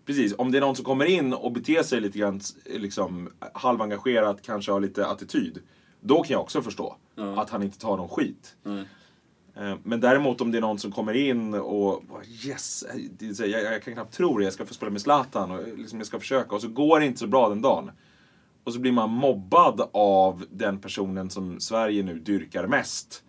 Precis, 0.06 0.34
om 0.38 0.52
det 0.52 0.58
är 0.58 0.60
någon 0.60 0.76
som 0.76 0.84
kommer 0.84 1.04
in 1.04 1.32
och 1.32 1.52
beter 1.52 1.82
sig 1.82 2.00
lite 2.00 2.18
grann 2.18 2.40
liksom, 2.66 3.30
halvengagerat, 3.54 4.42
kanske 4.42 4.72
har 4.72 4.80
lite 4.80 5.06
attityd. 5.06 5.58
Då 6.00 6.22
kan 6.22 6.32
jag 6.34 6.40
också 6.40 6.62
förstå 6.62 6.96
Ja. 7.14 7.42
att 7.42 7.50
han 7.50 7.62
inte 7.62 7.78
tar 7.78 7.96
någon 7.96 8.08
skit. 8.08 8.56
Eh, 9.56 9.75
Men 9.82 10.00
däremot 10.00 10.40
om 10.40 10.50
det 10.52 10.58
är 10.58 10.62
någon 10.62 10.78
som 10.78 10.92
kommer 10.92 11.14
in 11.14 11.54
och 11.54 12.02
yes, 12.46 12.84
jag, 13.38 13.49
jag 13.49 13.82
kan 13.82 13.94
knappt 13.94 14.14
tro 14.14 14.38
det, 14.38 14.44
jag 14.44 14.52
ska 14.52 14.66
få 14.66 14.75
spela 14.75 14.90
med 14.90 15.00
Zlatan 15.00 15.50
och 15.50 15.78
liksom 15.78 15.99
jag 15.99 16.06
ska 16.06 16.18
försöka 16.20 16.54
och 16.54 16.60
så 16.60 16.68
går 16.68 17.00
det 17.00 17.06
inte 17.06 17.18
så 17.18 17.26
bra 17.26 17.49
den 17.49 17.62
dagen. 17.62 17.90
Och 18.64 18.72
så 18.72 18.78
blir 18.80 18.92
man 18.92 19.10
mobbad 19.10 19.88
av 19.92 20.44
den 20.50 20.78
personen 20.78 21.30
som 21.30 21.60
Sverige 21.60 22.02
nu 22.02 22.18
dyrkar 22.18 22.66
mest. 22.66 23.25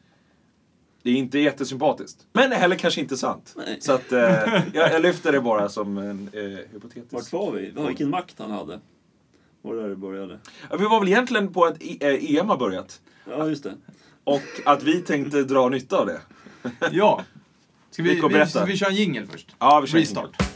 Det 1.03 1.09
är 1.11 1.15
inte 1.15 1.39
jättesympatiskt. 1.39 2.25
Men 2.33 2.51
heller 2.51 2.75
kanske 2.75 3.01
inte 3.01 3.17
sant. 3.17 3.53
Nej. 3.57 3.77
Så 3.81 3.91
att 3.93 4.11
eh, 4.11 4.19
jag, 4.73 4.93
jag 4.93 5.01
lyfter 5.01 5.31
det 5.31 5.41
bara 5.41 5.69
som 5.69 5.97
en 5.97 6.29
eh, 6.33 6.41
hypotetisk... 6.73 7.13
Vart 7.13 7.33
var 7.33 7.51
vi? 7.51 7.73
Ja, 7.75 7.87
vilken 7.87 8.09
makt 8.09 8.35
han 8.37 8.51
hade. 8.51 8.79
Var 9.61 9.75
det 9.75 9.81
där 9.81 9.89
det 9.89 9.95
började? 9.95 10.39
Ja, 10.69 10.77
vi 10.77 10.85
var 10.85 10.99
väl 10.99 11.09
egentligen 11.09 11.53
på 11.53 11.65
att 11.65 11.83
E- 11.83 11.97
eh, 11.99 12.35
EM 12.37 12.49
har 12.49 12.57
börjat. 12.57 13.01
Ja, 13.29 13.47
just 13.47 13.63
det. 13.63 13.73
Och 14.23 14.41
att 14.65 14.83
vi 14.83 15.01
tänkte 15.01 15.43
dra 15.43 15.69
nytta 15.69 15.97
av 15.97 16.05
det. 16.05 16.21
Ja. 16.91 17.23
Ska 17.91 18.03
vi, 18.03 18.15
Nico, 18.15 18.27
vi, 18.27 18.33
berätta. 18.33 18.65
vi 18.65 18.77
kör 18.77 18.87
en 18.89 18.95
jingle 18.95 19.25
först? 19.31 19.55
Ja, 19.59 19.79
vi 19.79 19.87
kör 19.87 20.50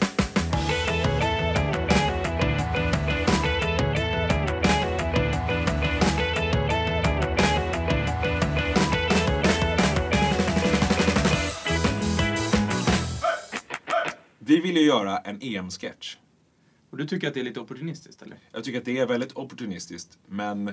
en 14.80 14.84
Restart. 14.86 15.04
göra 15.04 15.18
en 15.18 15.38
EM-sketch. 15.42 16.16
Och 16.90 16.96
du 16.96 17.06
tycker 17.06 17.28
att 17.28 17.34
det 17.34 17.40
är 17.40 17.44
lite 17.44 17.60
opportunistiskt, 17.60 18.22
eller? 18.22 18.38
Jag 18.52 18.64
tycker 18.64 18.78
att 18.78 18.84
det 18.84 18.98
är 18.98 19.06
väldigt 19.06 19.36
opportunistiskt, 19.36 20.18
men 20.26 20.72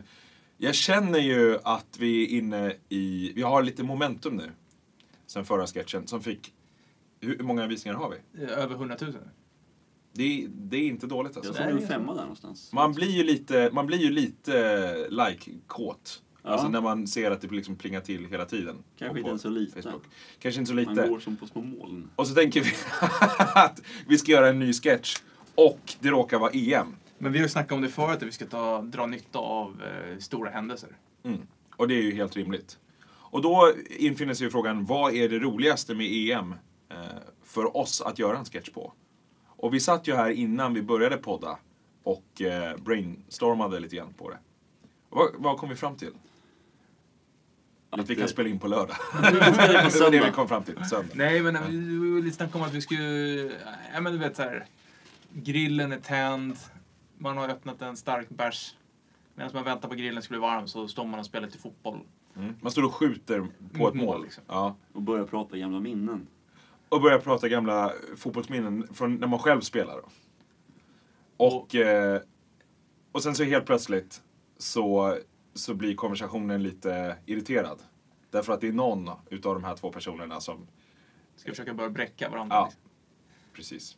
jag 0.57 0.75
känner 0.75 1.19
ju 1.19 1.57
att 1.63 1.97
vi 1.99 2.23
är 2.23 2.37
inne 2.37 2.73
i... 2.89 3.31
Vi 3.35 3.41
har 3.41 3.63
lite 3.63 3.83
momentum 3.83 4.35
nu. 4.35 4.51
Sen 5.25 5.45
förra 5.45 5.67
sketchen, 5.67 6.07
som 6.07 6.23
fick... 6.23 6.53
Hur 7.19 7.43
många 7.43 7.67
visningar 7.67 7.97
har 7.97 8.09
vi? 8.09 8.43
Eh, 8.43 8.49
Över 8.57 8.75
100 8.75 8.97
000? 9.01 9.13
Det 10.13 10.23
är, 10.23 10.47
det 10.47 10.77
är 10.77 10.87
inte 10.87 11.07
dåligt 11.07 11.37
alltså. 11.37 11.51
Jag 11.51 11.57
såg 11.57 11.67
en 11.67 11.75
det 11.77 11.83
är 11.83 11.87
femma 11.87 12.13
där 12.13 12.21
någonstans. 12.21 12.73
Man 12.73 12.93
blir 12.93 13.09
ju 13.09 13.23
lite, 13.23 13.69
man 13.73 13.87
blir 13.87 13.97
ju 13.97 14.09
lite 14.09 15.07
like-kåt. 15.09 16.23
Ja. 16.43 16.49
Alltså 16.49 16.67
när 16.67 16.81
man 16.81 17.07
ser 17.07 17.31
att 17.31 17.41
det 17.41 17.51
liksom 17.51 17.75
plingar 17.75 18.01
till 18.01 18.25
hela 18.25 18.45
tiden. 18.45 18.75
Kanske 18.97 19.19
inte 19.19 19.37
så 19.37 19.49
lite. 19.49 19.81
Facebook. 19.81 20.03
Kanske 20.39 20.59
inte 20.61 20.69
så 20.69 20.75
Man 20.75 20.95
lite. 20.95 21.07
går 21.07 21.19
som 21.19 21.37
på 21.37 21.47
små 21.47 21.61
moln. 21.61 22.09
Och 22.15 22.27
så 22.27 22.35
tänker 22.35 22.61
vi 22.61 22.71
att 23.55 23.81
vi 24.07 24.17
ska 24.17 24.31
göra 24.31 24.49
en 24.49 24.59
ny 24.59 24.73
sketch. 24.73 25.17
Och 25.55 25.93
det 25.99 26.09
råkar 26.09 26.39
vara 26.39 26.51
EM. 26.51 26.95
Men 27.17 27.31
vi 27.31 27.39
har 27.39 27.45
ju 27.45 27.49
snackat 27.49 27.71
om 27.71 27.81
det 27.81 27.89
förut, 27.89 28.17
att 28.17 28.23
vi 28.23 28.31
ska 28.31 28.45
ta, 28.45 28.81
dra 28.81 29.05
nytta 29.05 29.39
av 29.39 29.83
eh, 29.83 30.17
stora 30.17 30.49
händelser. 30.49 30.89
Mm. 31.23 31.41
Och 31.75 31.87
det 31.87 31.93
är 31.95 32.01
ju 32.01 32.15
helt 32.15 32.35
rimligt. 32.35 32.77
Och 33.05 33.41
då 33.41 33.73
infinner 33.89 34.33
sig 34.33 34.45
ju 34.47 34.51
frågan, 34.51 34.85
vad 34.85 35.13
är 35.13 35.29
det 35.29 35.39
roligaste 35.39 35.95
med 35.95 36.07
EM 36.11 36.55
eh, 36.89 36.97
för 37.43 37.77
oss 37.77 38.01
att 38.01 38.19
göra 38.19 38.37
en 38.37 38.45
sketch 38.45 38.69
på? 38.69 38.93
Och 39.45 39.73
vi 39.73 39.79
satt 39.79 40.07
ju 40.07 40.15
här 40.15 40.29
innan 40.29 40.73
vi 40.73 40.81
började 40.81 41.17
podda 41.17 41.57
och 42.03 42.41
eh, 42.41 42.77
brainstormade 42.77 43.79
lite 43.79 43.95
grann 43.95 44.13
på 44.13 44.29
det. 44.29 44.37
Vad, 45.09 45.29
vad 45.37 45.57
kom 45.57 45.69
vi 45.69 45.75
fram 45.75 45.95
till? 45.95 46.13
Att 47.99 48.09
vi 48.09 48.15
kan 48.15 48.27
spela 48.27 48.49
in 48.49 48.59
på 48.59 48.67
lördag. 48.67 48.95
spela 49.13 49.83
in 49.83 49.91
på 49.91 49.97
det 49.97 50.03
var 50.03 50.11
det 50.11 50.25
vi 50.25 50.31
kom 50.31 50.47
fram 50.47 50.63
till. 50.63 50.85
Söndag. 50.85 51.13
Nej, 51.13 51.41
men 51.41 51.57
vi 51.69 51.77
vi 52.15 52.21
lite 52.21 52.35
snacka 52.35 52.57
om 52.57 52.63
att 52.63 52.73
vi 52.73 52.81
skulle... 52.81 53.03
Ja, 53.93 54.01
men 54.01 54.13
du 54.13 54.17
vet 54.17 54.35
så 54.35 54.41
här. 54.41 54.65
Grillen 55.33 55.91
är 55.91 55.99
tänd. 55.99 56.57
Man 57.17 57.37
har 57.37 57.49
öppnat 57.49 57.81
en 57.81 57.97
stark 57.97 58.29
bärs. 58.29 58.75
Medan 59.35 59.51
man 59.53 59.63
väntar 59.63 59.89
på 59.89 59.95
grillen 59.95 60.23
ska 60.23 60.31
bli 60.31 60.39
varm 60.39 60.67
så 60.67 60.87
står 60.87 61.05
man 61.05 61.19
och 61.19 61.25
spelar 61.25 61.45
lite 61.47 61.59
fotboll. 61.59 61.99
Mm. 62.35 62.55
Man 62.61 62.71
står 62.71 62.83
och 62.83 62.93
skjuter 62.93 63.39
på 63.39 63.47
Mot 63.77 63.89
ett 63.89 63.95
mål. 63.95 64.05
mål, 64.05 64.23
liksom. 64.23 64.43
Ja. 64.47 64.75
Och 64.93 65.01
börja 65.01 65.25
prata 65.25 65.57
gamla 65.57 65.79
minnen. 65.79 66.27
Och 66.89 67.01
börjar 67.01 67.19
prata 67.19 67.47
gamla 67.49 67.93
fotbollsminnen 68.17 68.87
från 68.93 69.15
när 69.15 69.27
man 69.27 69.39
själv 69.39 69.61
spelar. 69.61 69.95
Då. 69.95 70.09
Och, 71.37 71.75
eh, 71.75 72.21
och 73.11 73.23
sen 73.23 73.35
så 73.35 73.43
helt 73.43 73.65
plötsligt 73.65 74.21
så, 74.57 75.17
så 75.53 75.73
blir 75.73 75.95
konversationen 75.95 76.63
lite 76.63 77.17
irriterad. 77.25 77.79
Därför 78.31 78.53
att 78.53 78.61
det 78.61 78.67
är 78.67 78.73
någon 78.73 79.09
utav 79.29 79.53
de 79.53 79.63
här 79.63 79.75
två 79.75 79.91
personerna 79.91 80.39
som 80.39 80.67
Ska 81.35 81.51
försöka 81.51 81.73
börja 81.73 81.89
bräcka 81.89 82.29
varandra. 82.29 82.55
Ja. 82.55 82.65
Liksom. 82.65 82.81
Precis. 83.53 83.97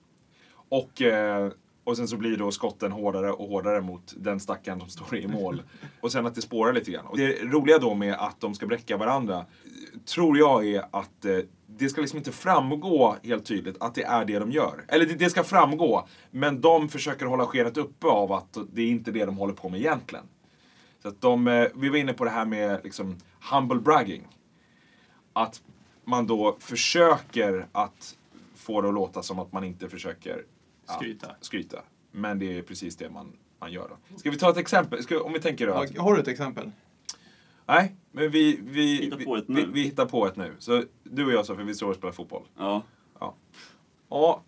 Och, 0.70 1.02
eh, 1.02 1.52
och 1.84 1.98
sen 1.98 2.08
så 2.08 2.18
blir 2.18 2.38
då 2.38 2.52
skotten 2.52 2.92
hårdare 2.92 3.32
och 3.32 3.48
hårdare 3.48 3.82
mot 3.82 4.14
den 4.18 4.40
stackaren 4.40 4.80
som 4.80 4.90
står 4.90 5.16
i 5.18 5.28
mål. 5.28 5.64
Och 6.02 6.12
sen 6.12 6.26
att 6.26 6.36
det 6.36 6.42
spårar 6.42 6.74
lite 6.74 6.92
grann. 6.92 7.06
Och 7.06 7.18
det 7.18 7.44
roliga 7.44 7.80
då 7.80 7.94
med 7.94 8.14
att 8.14 8.42
de 8.42 8.56
ska 8.56 8.66
bräcka 8.66 8.98
varandra, 8.98 9.46
tror 10.06 10.38
jag 10.38 10.68
är 10.68 10.86
att 10.92 11.26
eh, 11.26 11.38
det 11.68 11.90
ska 11.90 12.02
liksom 12.02 12.18
inte 12.18 12.32
framgå 12.32 13.16
helt 13.24 13.46
tydligt 13.46 13.78
att 13.80 13.96
det 13.96 14.04
är 14.04 14.26
det 14.26 14.40
de 14.40 14.52
gör. 14.52 14.86
Eller 14.88 15.06
det, 15.06 15.14
det 15.14 15.30
ska 15.30 15.44
framgå, 15.44 16.08
men 16.32 16.62
de 16.62 16.90
försöker 16.90 17.26
hålla 17.26 17.46
skenet 17.46 17.78
uppe 17.78 18.08
av 18.08 18.32
att 18.32 18.58
det 18.74 18.82
är 18.82 18.88
inte 18.88 19.12
det 19.12 19.26
de 19.26 19.38
håller 19.38 19.54
på 19.54 19.70
med 19.70 19.80
egentligen. 19.80 20.26
Så 21.06 21.10
att 21.10 21.22
de, 21.22 21.48
eh, 21.48 21.68
vi 21.76 21.90
var 21.90 21.98
inne 21.98 22.14
på 22.14 22.24
det 22.24 22.30
här 22.30 22.46
med 22.46 22.80
liksom 22.84 23.18
humble 23.52 23.80
bragging. 23.80 24.28
Att 25.34 25.62
man 26.04 26.28
då 26.28 26.58
försöker 26.60 27.68
att 27.72 28.18
få 28.56 28.82
det 28.82 28.88
att 28.88 28.94
låta 28.94 29.24
som 29.24 29.40
att 29.40 29.52
man 29.52 29.64
inte 29.64 29.90
försöker 29.90 30.46
ja, 30.88 30.94
Skryta. 30.94 31.36
skryta. 31.42 31.82
Men 32.12 32.40
det 32.40 32.58
är 32.58 32.62
precis 32.62 32.96
det 32.96 33.10
man, 33.10 33.38
man 33.60 33.72
gör. 33.72 33.90
Då. 33.90 34.18
Ska 34.18 34.32
vi 34.32 34.38
ta 34.38 34.50
ett 34.50 34.58
exempel? 34.58 35.04
Ska, 35.04 35.24
om 35.24 35.34
vi 35.34 35.40
tänker 35.40 35.68
då 35.68 35.74
att, 35.74 35.98
Har 35.98 36.16
du 36.16 36.22
ett 36.22 36.28
exempel? 36.28 36.72
Nej, 37.66 37.96
men 38.12 38.32
vi, 38.32 38.60
vi, 38.64 38.96
Hitta 38.96 39.18
på 39.18 39.34
vi, 39.36 39.42
ett 39.42 39.46
vi, 39.48 39.66
vi 39.74 39.82
hittar 39.84 40.06
på 40.06 40.28
ett 40.28 40.36
nu. 40.36 40.56
Så 40.60 40.84
du 41.04 41.26
och 41.26 41.32
jag 41.32 41.46
Sofie, 41.46 41.66
vi 41.66 41.76
står 41.76 41.90
och 41.90 41.96
spelar 41.96 42.14
fotboll. 42.14 42.44
Ja. 42.58 42.84
Ja, 44.10 44.44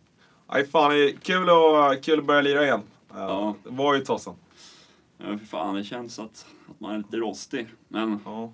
nej 0.52 0.68
fan, 0.68 0.92
det 0.92 1.10
är 1.10 1.12
kul 1.12 1.50
att, 1.50 2.04
kul 2.04 2.20
att 2.20 2.26
börja 2.26 2.42
lira 2.42 2.64
igen. 2.64 2.82
Ja. 3.14 3.56
Det 3.64 3.70
var 3.70 3.96
ju 3.96 4.02
tossen. 4.02 4.34
Ja, 5.18 5.38
för 5.38 5.46
fan, 5.46 5.76
det 5.76 5.84
känns 5.84 6.20
att, 6.20 6.46
att 6.70 6.80
man 6.80 6.94
är 6.94 6.98
lite 6.98 7.18
rostig. 7.18 7.68
Men 7.88 8.20
Ja. 8.26 8.52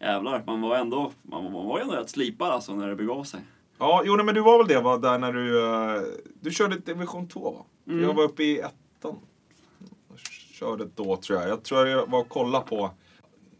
jävlar, 0.00 0.42
man 0.46 0.60
var 0.60 0.76
ändå, 0.76 1.12
man, 1.22 1.44
man 1.52 1.66
var 1.66 1.78
ändå 1.80 1.94
rätt 1.94 2.10
slipad 2.10 2.48
alltså 2.50 2.74
när 2.74 2.88
det 2.88 2.96
begav 2.96 3.24
sig. 3.24 3.40
Ja, 3.78 4.02
jo 4.06 4.24
men 4.24 4.34
du 4.34 4.40
var 4.40 4.58
väl 4.58 4.66
det 4.66 4.80
va, 4.80 4.96
där 4.98 5.18
när 5.18 5.32
du... 5.32 5.64
eh, 5.64 6.02
du 6.40 6.50
körde 6.50 6.78
division 6.78 7.28
2 7.28 7.50
va? 7.50 7.64
Mm. 7.92 8.04
Jag 8.04 8.14
var 8.14 8.22
uppe 8.22 8.42
i 8.44 8.58
ettan. 8.60 9.16
Jag 10.08 10.18
körde 10.54 10.88
då 10.94 11.16
tror 11.16 11.40
jag. 11.40 11.48
Jag 11.48 11.62
tror 11.62 11.86
jag 11.86 12.06
var 12.10 12.20
och 12.20 12.28
kollade 12.28 12.64
på... 12.66 12.90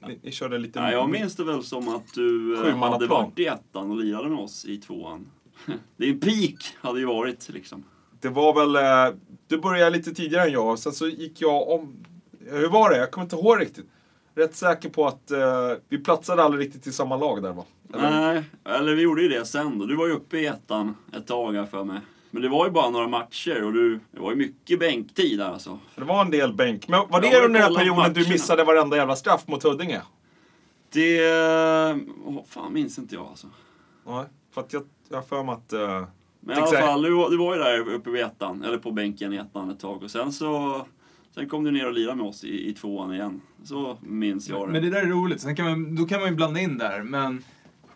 Ni, 0.09 0.19
ni 0.23 0.33
körde 0.33 0.59
lite... 0.59 0.79
Ja, 0.79 0.93
jag 0.93 1.11
minns 1.11 1.37
det 1.37 1.45
väl 1.45 1.63
som 1.63 1.89
att 1.89 2.15
du 2.15 2.55
eh, 2.69 2.77
hade 2.77 3.07
varit 3.07 3.39
i 3.39 3.47
ettan 3.47 3.91
och 3.91 3.97
lirade 3.97 4.29
med 4.29 4.39
oss 4.39 4.65
i 4.65 4.77
tvåan. 4.79 5.27
Det 5.97 6.05
är 6.05 6.11
en 6.13 6.21
peak, 6.21 6.77
hade 6.81 6.99
ju 7.01 7.07
varit 7.07 7.49
liksom. 7.49 7.85
Det 8.21 8.29
var 8.29 8.55
väl... 8.55 8.77
eh, 8.77 9.19
Du 9.47 9.59
började 9.59 9.91
lite 9.97 10.15
tidigare 10.15 10.45
än 10.47 10.53
jag. 10.53 10.79
Sen 10.79 10.93
så 10.93 11.09
gick 11.09 11.41
jag 11.41 11.69
om... 11.69 11.97
Hur 12.51 12.69
var 12.69 12.91
det? 12.91 12.97
Jag 12.97 13.11
kommer 13.11 13.25
inte 13.25 13.37
ihåg 13.37 13.61
riktigt. 13.61 13.87
Rätt 14.35 14.55
säker 14.55 14.89
på 14.89 15.07
att 15.07 15.31
eh, 15.31 15.39
vi 15.89 15.99
platsade 15.99 16.43
aldrig 16.43 16.67
riktigt 16.67 16.87
i 16.87 16.93
samma 16.93 17.17
lag 17.17 17.43
där 17.43 17.53
va? 17.53 17.65
Eller? 17.95 18.11
Nej, 18.11 18.45
eller 18.65 18.95
vi 18.95 19.03
gjorde 19.03 19.23
ju 19.23 19.29
det 19.29 19.45
sen 19.45 19.79
då. 19.79 19.87
Du 19.87 19.97
var 19.97 20.07
ju 20.07 20.13
uppe 20.13 20.39
i 20.39 20.47
ettan 20.47 20.97
ett 21.17 21.27
tag 21.27 21.53
här 21.55 21.67
för 21.67 21.85
mig. 21.85 22.01
Men 22.31 22.43
det 22.43 22.49
var 22.49 22.67
ju 22.67 22.73
bara 22.73 22.91
några 22.91 23.09
matcher 23.09 23.65
och 23.65 23.73
du, 23.73 24.01
det 24.11 24.21
var 24.21 24.31
ju 24.31 24.37
mycket 24.37 24.79
bänktid 24.81 25.39
där 25.39 25.51
alltså. 25.51 25.79
Det 25.95 26.05
var 26.05 26.21
en 26.21 26.31
del 26.31 26.53
bänk. 26.53 26.89
Men 26.89 27.01
var 27.09 27.21
det 27.21 27.27
under 27.27 27.43
den 27.43 27.55
här 27.63 27.75
perioden 27.75 28.13
du 28.13 28.21
matcherna. 28.21 28.33
missade 28.33 28.65
varenda 28.65 28.97
jävla 28.97 29.17
straff 29.17 29.49
mot 29.49 29.63
Huddinge? 29.63 30.01
Det... 30.93 31.21
Åh, 32.25 32.45
fan 32.49 32.73
minns 32.73 32.99
inte 32.99 33.15
jag 33.15 33.27
alltså. 33.27 33.47
Nej, 34.07 34.25
för 34.55 34.61
att 34.61 34.73
jag 34.73 34.83
har 35.13 35.23
för 35.23 35.43
mig 35.43 35.53
att... 35.55 35.73
eh, 35.73 36.05
Men 36.41 36.59
i 36.59 36.61
alla 36.61 36.81
fall, 36.81 37.03
du, 37.03 37.11
var- 37.15 37.31
du 37.31 37.37
var 37.37 37.55
ju 37.57 37.63
där 37.63 37.95
uppe 37.95 38.11
vid 38.11 38.23
ettan, 38.23 38.65
eller 38.65 38.79
på 38.79 38.91
bänken 38.91 39.33
i 39.33 39.37
ettan 39.37 39.71
ett 39.71 39.81
tag. 39.81 40.03
Och 40.03 40.11
sen 40.11 40.33
så... 40.33 40.83
Sen 41.37 41.49
kom 41.49 41.65
du 41.65 41.71
ner 41.71 41.87
och 41.87 41.93
lirade 41.93 42.17
med 42.17 42.27
oss 42.27 42.45
i, 42.45 42.69
i 42.69 42.73
tvåan 42.75 43.15
igen. 43.15 43.41
Så 43.65 43.99
minns 44.03 44.49
jag 44.49 44.69
det. 44.69 44.73
Men 44.73 44.83
det 44.83 44.91
där 44.91 45.03
är 45.03 45.07
roligt. 45.07 45.41
Sen 45.41 45.57
kan 45.57 45.65
man, 45.67 45.97
då 45.97 46.05
kan 46.05 46.21
man 46.21 46.29
ju 46.29 46.35
blanda 46.35 46.61
in 46.61 46.79
där. 46.79 47.03
Men 47.03 47.43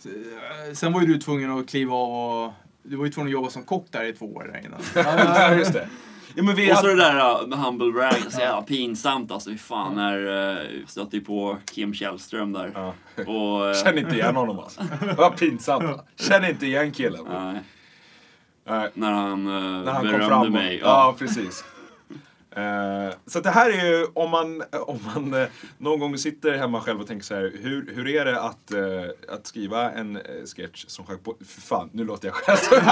eh, 0.05 0.73
sen 0.75 0.93
var 0.93 1.01
ju 1.01 1.07
du 1.07 1.19
tvungen 1.19 1.51
att 1.59 1.69
kliva 1.69 1.95
av 1.95 2.45
och... 2.47 2.53
Du 2.83 2.97
var 2.97 3.05
ju 3.05 3.11
tvungen 3.11 3.29
att 3.29 3.33
jobba 3.33 3.51
som 3.51 3.63
kock 3.65 3.87
där 3.91 4.05
i 4.05 4.13
två 4.13 4.27
år 4.35 4.51
där 4.53 4.67
innan. 4.67 4.81
Ja, 5.35 5.55
just 5.55 5.73
det. 5.73 5.89
Ja, 6.35 6.43
men 6.43 6.55
vi 6.55 6.73
Och 6.73 6.77
så 6.77 6.83
hade... 6.87 6.89
det 6.95 7.03
där 7.03 7.41
uh, 7.43 7.49
med 7.49 7.59
humble 7.59 7.93
brag, 7.93 8.15
så 8.29 8.41
jävla 8.41 8.63
pinsamt 8.63 9.31
alltså. 9.33 9.51
Fy 9.51 9.59
fan, 9.59 9.95
när 9.95 10.19
uh, 10.57 10.87
stötte 10.87 11.17
ju 11.17 11.25
på 11.25 11.57
Kim 11.73 11.95
Källström 11.95 12.53
där. 12.53 12.73
Ja. 12.75 12.95
Och... 13.27 13.69
eh, 13.69 13.75
Känner 13.85 13.99
inte 13.99 14.15
igen 14.15 14.37
honom 14.37 14.59
alltså. 14.59 14.81
Vad 15.17 15.37
pinsamt. 15.37 16.01
Känner 16.17 16.51
inte 16.51 16.67
igen 16.67 16.93
killen. 16.93 17.25
nej, 17.31 17.61
Nej, 18.69 18.91
när 18.95 19.13
han, 19.13 19.47
uh, 19.47 19.53
när 19.85 19.93
han 19.93 19.97
kom 20.03 20.07
berömde 20.07 20.27
fram. 20.27 20.43
och- 20.47 20.53
mig. 20.53 20.79
Ja, 20.83 21.15
precis. 21.19 21.65
Eh, 22.57 23.14
så 23.26 23.40
det 23.40 23.50
här 23.50 23.71
är 23.71 23.87
ju 23.87 24.07
om 24.14 24.30
man, 24.30 24.62
om 24.87 24.99
man 25.14 25.35
eh, 25.35 25.49
någon 25.78 26.00
gång 26.00 26.19
sitter 26.19 26.52
hemma 26.59 26.80
själv 26.80 27.00
och 27.00 27.07
tänker 27.07 27.25
så 27.25 27.35
här, 27.35 27.52
hur, 27.61 27.92
hur 27.95 28.09
är 28.09 28.25
det 28.25 28.40
att, 28.40 28.73
eh, 28.73 29.35
att 29.35 29.47
skriva 29.47 29.90
en 29.90 30.19
sketch 30.57 30.85
som 30.88 31.04
på... 31.04 31.37
För 31.47 31.61
fan, 31.61 31.90
nu 31.92 32.04
låter 32.04 32.28
jag 32.28 32.35
själv. 32.35 32.83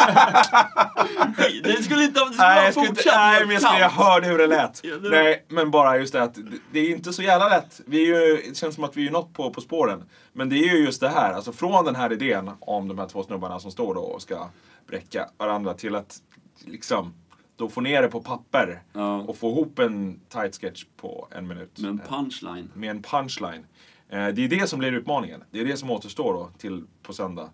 Nej, 1.39 1.61
Det 1.65 1.83
skulle 1.83 2.05
inte 2.05 2.21
ha... 2.21 2.31
Nej, 2.39 2.73
fortsatt 2.73 3.15
nej 3.17 3.47
men 3.47 3.55
jag, 3.61 3.81
jag 3.81 3.91
hörde 3.91 4.27
hur 4.27 4.39
det 4.39 4.47
lät. 4.47 4.81
Ja, 4.85 4.97
det- 4.97 5.09
Nej, 5.11 5.45
men 5.49 5.71
bara 5.71 5.99
just 5.99 6.13
det 6.13 6.23
att 6.23 6.39
det, 6.73 6.81
är 6.81 6.91
inte 6.91 7.13
så 7.13 7.23
jävla 7.23 7.49
lätt. 7.49 7.81
Vi 7.87 8.07
ju, 8.07 8.37
det 8.49 8.57
känns 8.57 8.75
som 8.75 8.85
att 8.85 8.97
vi 8.97 9.07
är 9.07 9.11
något 9.11 9.35
på, 9.35 9.51
på 9.51 9.61
spåren. 9.61 10.05
Men 10.33 10.49
det 10.49 10.57
är 10.57 10.75
ju 10.77 10.85
just 10.85 11.01
det 11.01 11.09
här, 11.09 11.33
alltså 11.33 11.53
från 11.53 11.85
den 11.85 11.97
här 11.97 12.13
idén 12.13 12.51
om 12.61 12.89
de 12.89 12.99
här 12.99 13.07
två 13.07 13.23
snubbarna 13.23 13.61
som 13.61 13.71
står 13.71 13.95
då 13.95 14.01
och 14.01 14.23
ska 14.23 14.49
bräcka 14.87 15.29
varandra 15.39 15.75
till 15.75 15.95
att 15.95 16.17
liksom 16.65 17.15
då 17.59 17.69
få 17.69 17.81
ner 17.81 18.03
det 18.03 18.09
på 18.09 18.21
papper 18.21 18.83
Ja. 18.93 19.17
och 19.17 19.37
få 19.37 19.51
ihop 19.51 19.79
en 19.79 20.21
tight 20.29 20.61
sketch 20.61 20.85
på 20.97 21.29
en 21.31 21.49
minut. 21.49 21.79
Med 21.79 21.91
en 21.91 21.99
punchline. 21.99 22.71
Med 22.75 22.91
en 22.91 23.03
punchline. 23.03 23.67
Eh, 24.09 24.27
det 24.29 24.45
är 24.45 24.49
det 24.49 24.67
som 24.69 24.79
blir 24.79 24.93
utmaningen. 24.93 25.45
Det 25.51 25.61
är 25.61 25.65
det 25.65 25.77
som 25.77 25.91
återstår 25.91 26.35
då 26.35 26.51
till 26.59 26.85
på 27.03 27.13
söndag. 27.13 27.51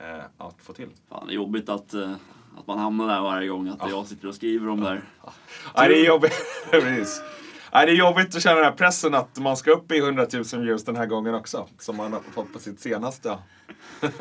Eh, 0.00 0.24
att 0.38 0.56
få 0.62 0.72
till. 0.72 0.88
Fan, 1.08 1.26
det 1.26 1.32
är 1.32 1.34
jobbigt 1.34 1.68
att, 1.68 1.94
eh, 1.94 2.12
att 2.58 2.66
man 2.66 2.78
hamnar 2.78 3.08
där 3.08 3.20
varje 3.20 3.48
gång. 3.48 3.68
Att 3.68 3.90
jag 3.90 4.06
sitter 4.06 4.28
och 4.28 4.34
skriver 4.34 4.68
om 4.68 4.80
där. 4.80 5.02
Nej, 5.76 5.88
det 5.88 5.94
är 6.00 6.06
jobbigt. 6.06 6.34
Precis. 6.70 7.22
Nej, 7.72 7.86
det 7.86 7.92
är 7.92 7.96
jobbigt 7.96 8.36
att 8.36 8.42
känna 8.42 8.56
den 8.56 8.64
här 8.64 8.72
pressen 8.72 9.14
att 9.14 9.38
man 9.38 9.56
ska 9.56 9.70
upp 9.70 9.92
i 9.92 9.98
100 9.98 10.26
000 10.32 10.64
views 10.64 10.84
den 10.84 10.96
här 10.96 11.06
gången 11.06 11.34
också. 11.34 11.68
Som 11.78 11.96
man 11.96 12.12
har 12.12 12.20
fått 12.20 12.52
på 12.52 12.58
sitt 12.58 12.80
senaste. 12.80 13.38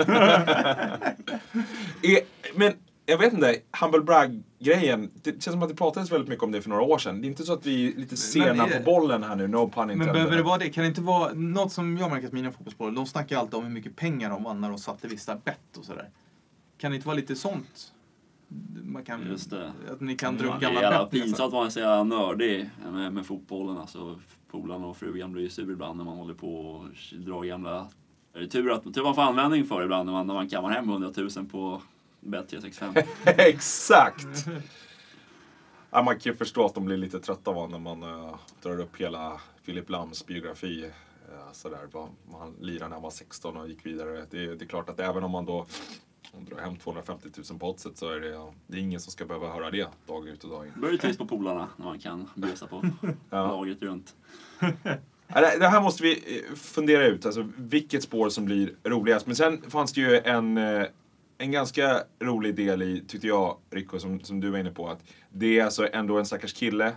Men 2.55 2.73
jag 3.05 3.17
vet 3.17 3.33
inte, 3.33 3.55
Humble 3.81 4.01
Brag-grejen. 4.01 5.11
Det 5.23 5.31
känns 5.31 5.43
som 5.53 5.63
att 5.63 5.69
det 5.69 5.75
pratades 5.75 6.11
väldigt 6.11 6.29
mycket 6.29 6.43
om 6.43 6.51
det 6.51 6.61
för 6.61 6.69
några 6.69 6.81
år 6.83 6.97
sedan. 6.97 7.21
Det 7.21 7.27
är 7.27 7.29
inte 7.29 7.43
så 7.43 7.53
att 7.53 7.65
vi 7.65 7.93
är 7.93 7.99
lite 7.99 8.17
sena 8.17 8.65
det- 8.67 8.77
på 8.77 8.83
bollen 8.83 9.23
här 9.23 9.35
nu, 9.35 9.47
no 9.47 9.57
pun 9.69 9.87
Men 9.87 9.91
intended. 9.91 10.13
behöver 10.13 10.37
det 10.37 10.43
vara 10.43 10.57
det? 10.57 10.69
Kan 10.69 10.81
det 10.83 10.87
inte 10.87 11.01
vara 11.01 11.33
något 11.33 11.71
som 11.71 11.97
jag 11.97 12.11
märker 12.11 12.27
att 12.27 12.33
mina 12.33 12.51
fotbollsspelare, 12.51 12.95
de 12.95 13.05
snackar 13.05 13.37
alltid 13.37 13.53
om 13.55 13.63
hur 13.63 13.71
mycket 13.71 13.95
pengar 13.95 14.29
de 14.29 14.43
vann 14.43 14.61
när 14.61 14.69
de 14.69 14.77
satte 14.77 15.07
vissa 15.07 15.35
bett 15.35 15.77
och 15.77 15.85
sådär. 15.85 16.09
Kan 16.77 16.91
det 16.91 16.95
inte 16.95 17.07
vara 17.07 17.15
lite 17.17 17.35
sånt? 17.35 17.93
man 18.83 19.03
kan, 19.03 19.21
Just 19.29 19.49
det. 19.49 19.73
att 19.91 20.01
ni 20.01 20.15
kan 20.15 20.37
dra 20.37 20.45
Fan, 20.47 20.53
upp 20.55 20.59
det 20.59 20.65
är 20.65 20.69
gamla 20.69 20.81
jävla 20.81 21.03
bett, 21.03 21.11
pinsamt 21.11 21.39
att 21.47 21.53
man 21.53 21.65
är 21.65 21.69
så 21.69 21.79
jävla 21.79 22.03
nördig 22.03 22.69
med, 22.91 23.13
med 23.13 23.25
fotbollen. 23.25 23.77
Alltså, 23.77 24.19
polarna 24.51 24.85
och 24.87 24.97
frugan 24.97 25.31
blir 25.31 25.43
ju 25.43 25.49
sur 25.49 25.71
ibland 25.71 25.97
när 25.97 26.05
man 26.05 26.17
håller 26.17 26.33
på 26.33 26.55
och 26.65 26.85
drar 27.13 27.43
gamla... 27.43 27.87
Det 28.33 28.39
är 28.39 28.45
tur 28.47 28.71
att 28.71 28.93
tur 28.93 29.03
man 29.03 29.15
får 29.15 29.21
användning 29.21 29.65
för 29.65 29.83
ibland 29.83 30.05
när 30.05 30.13
man, 30.13 30.27
när 30.27 30.33
man 30.33 30.49
kammar 30.49 30.69
hem 30.71 30.89
100 30.89 31.11
000 31.17 31.29
på 31.51 31.81
Bet365. 32.21 33.03
Exakt! 33.25 34.45
Ja, 35.91 36.01
man 36.01 36.19
kan 36.19 36.31
ju 36.31 36.37
förstå 36.37 36.65
att 36.65 36.75
de 36.75 36.85
blir 36.85 36.97
lite 36.97 37.19
trötta 37.19 37.51
va, 37.51 37.67
när 37.67 37.79
man 37.79 38.03
eh, 38.03 38.35
drar 38.61 38.79
upp 38.79 38.97
hela 38.97 39.41
Philip 39.65 39.89
Lams 39.89 40.25
biografi. 40.25 40.91
Uh, 41.31 41.51
sådär, 41.51 41.79
han 42.39 42.55
lirade 42.59 42.89
när 42.89 42.95
han 42.95 43.03
var 43.03 43.11
16 43.11 43.57
och 43.57 43.69
gick 43.69 43.85
vidare. 43.85 44.25
Det, 44.29 44.55
det 44.55 44.65
är 44.65 44.67
klart 44.67 44.89
att 44.89 44.99
även 44.99 45.23
om 45.23 45.31
man 45.31 45.45
då 45.45 45.65
om 46.33 46.45
drar 46.45 46.57
hem 46.57 46.75
250 46.75 47.29
000 47.49 47.59
på 47.59 47.69
oddset 47.69 47.97
så 47.97 48.09
är 48.09 48.19
det, 48.19 48.51
det 48.67 48.77
är 48.77 48.81
ingen 48.81 48.99
som 48.99 49.11
ska 49.11 49.25
behöva 49.25 49.53
höra 49.53 49.71
det 49.71 49.87
dag 50.07 50.27
ut 50.27 50.43
och 50.43 50.49
dag 50.49 50.65
in. 50.67 50.73
Det 50.81 50.97
trist 50.97 51.19
på 51.19 51.27
polarna 51.27 51.69
när 51.75 51.85
man 51.85 51.99
kan 51.99 52.29
bjussa 52.35 52.67
på 52.67 52.85
Ja. 53.29 53.47
laget 53.47 53.81
runt. 53.81 54.15
Det 55.33 55.67
här 55.67 55.81
måste 55.81 56.03
vi 56.03 56.37
eh, 56.37 56.55
fundera 56.55 57.07
ut, 57.07 57.25
alltså 57.25 57.47
vilket 57.57 58.03
spår 58.03 58.29
som 58.29 58.45
blir 58.45 58.75
roligast. 58.83 59.25
Men 59.27 59.35
sen 59.35 59.61
fanns 59.69 59.93
det 59.93 60.01
ju 60.01 60.17
en, 60.19 60.57
en 61.41 61.51
ganska 61.51 62.03
rolig 62.19 62.55
del 62.55 62.81
i, 62.81 63.03
tyckte 63.07 63.27
jag, 63.27 63.57
Rico, 63.71 63.99
som, 63.99 64.19
som 64.19 64.39
du 64.39 64.49
var 64.49 64.59
inne 64.59 64.71
på. 64.71 64.89
Att 64.89 65.03
det 65.29 65.59
är 65.59 65.65
alltså 65.65 65.87
ändå 65.93 66.19
en 66.19 66.25
stackars 66.25 66.53
kille, 66.53 66.93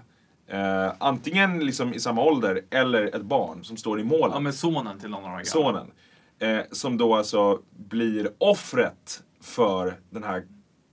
eh, 0.47 0.93
antingen 0.99 1.67
liksom 1.67 1.95
i 1.95 2.01
samma 2.01 2.23
ålder 2.23 2.63
eller 2.71 3.17
ett 3.17 3.23
barn 3.23 3.65
som 3.65 3.77
står 3.77 4.01
i 4.01 4.05
målet. 4.05 4.35
Ja, 4.35 4.41
men 4.41 4.53
sonen 4.53 4.99
till 4.99 5.11
någon 5.11 5.25
av 5.25 5.39
de. 5.39 5.45
Sonen. 5.45 5.91
Eh, 6.39 6.61
som 6.71 6.97
då 6.97 7.15
alltså 7.15 7.61
blir 7.71 8.31
offret 8.39 9.23
för 9.41 10.01
den 10.11 10.25
här 10.25 10.47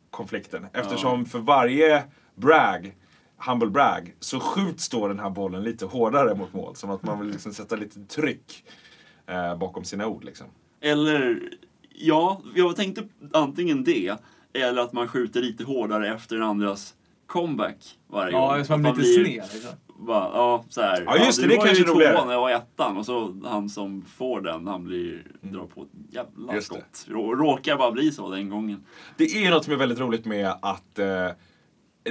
konflikten. 0.10 0.68
Eftersom 0.74 1.26
för 1.26 1.40
varje 1.40 2.04
brag, 2.36 2.96
humble 3.38 3.70
brag, 3.70 4.16
så 4.20 4.40
skjuts 4.40 4.90
då 4.90 5.08
den 5.08 5.20
här 5.20 5.30
bollen 5.30 5.64
lite 5.64 5.86
hårdare 5.86 6.36
mot 6.36 6.54
mål. 6.54 6.76
Som 6.76 6.90
att 6.90 7.04
man 7.04 7.20
vill 7.20 7.30
liksom 7.30 7.54
sätta 7.54 7.76
lite 7.76 8.00
tryck 8.00 8.64
eh, 9.28 9.58
bakom 9.58 9.84
sina 9.84 10.08
ord. 10.08 10.24
Liksom. 10.24 10.48
Eller, 10.82 11.40
ja, 11.96 12.42
jag 12.56 12.76
tänkte 12.76 13.04
antingen 13.34 13.84
det, 13.84 14.18
eller 14.54 14.82
att 14.82 14.94
man 14.94 15.08
skjuter 15.08 15.42
lite 15.42 15.64
hårdare 15.64 16.14
efter 16.14 16.36
den 16.36 16.46
andras 16.46 16.94
comeback 17.28 17.98
varje 18.08 18.32
gång. 18.32 18.58
Ja, 18.58 18.64
så 18.66 18.78
man 18.78 18.82
blir 18.96 19.04
lite 19.04 19.24
sned. 19.24 19.50
Liksom. 19.54 19.72
Bara, 20.06 20.30
ja, 20.34 20.66
så 20.70 20.82
här. 20.82 21.04
Ja, 21.06 21.26
just 21.26 21.42
det, 21.42 21.48
du 21.48 21.50
det 21.50 21.58
var 21.58 21.66
kanske 21.66 21.84
är 21.84 21.88
roligare. 21.88 22.14
tvåan 22.16 22.28
när 22.28 22.34
jag 22.34 22.42
var 22.42 22.52
ettan 22.52 22.98
och 22.98 23.06
så 23.06 23.36
han 23.46 23.70
som 23.70 24.02
får 24.02 24.42
den, 24.42 24.68
han 24.68 24.84
blir, 24.84 25.28
drar 25.42 25.66
på 25.66 25.82
ett 25.82 25.90
jävla 26.10 26.44
Mm. 26.44 26.56
Just 26.56 26.70
det. 26.74 26.76
skott. 26.76 27.06
Rå, 27.10 27.36
råkar 27.36 27.78
bara 27.78 27.92
bli 27.92 28.12
så 28.12 28.30
den 28.30 28.50
gången. 28.50 28.84
Det 29.18 29.24
är 29.46 29.52
något 29.52 29.64
som 29.64 29.74
är 29.74 29.78
väldigt 29.78 30.00
roligt 30.00 30.26
med 30.26 30.54
att 30.62 31.00
eh, 31.00 31.28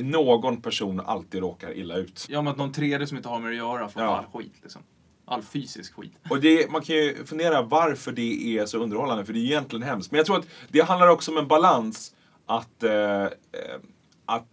någon 0.03 0.57
person 0.63 1.01
alltid 1.01 1.41
råkar 1.41 1.77
illa 1.77 1.97
ut. 1.97 2.27
Ja, 2.29 2.43
men 2.43 2.51
att 2.53 2.59
någon 2.59 2.73
tredje 2.73 3.07
som 3.07 3.17
inte 3.17 3.29
har 3.29 3.39
med 3.41 3.51
det 3.53 3.55
att 3.55 3.79
göra 3.79 3.89
får 3.89 4.03
Ja. 4.03 4.17
all 4.33 4.41
skit. 4.41 4.55
Liksom. 4.63 4.83
All 5.31 5.43
fysisk 5.43 5.95
skit. 5.95 6.13
Och 6.31 6.41
det, 6.41 6.71
man 6.71 6.83
kan 6.83 6.97
ju 6.97 7.25
fundera 7.25 7.63
varför 7.63 8.13
det 8.13 8.59
är 8.59 8.67
så 8.67 8.79
underhållande, 8.79 9.25
för 9.25 9.33
det 9.33 9.39
är 9.39 9.45
egentligen 9.45 9.83
hemskt. 9.83 10.11
Men 10.11 10.19
jag 10.19 10.27
tror 10.27 10.39
att 10.39 10.47
det 10.69 10.81
handlar 10.81 11.09
också 11.09 11.31
om 11.31 11.37
en 11.39 11.49
balans 11.49 12.15
att, 12.47 12.83
eh, 12.83 12.93
eh, 13.23 13.29
att 14.27 14.47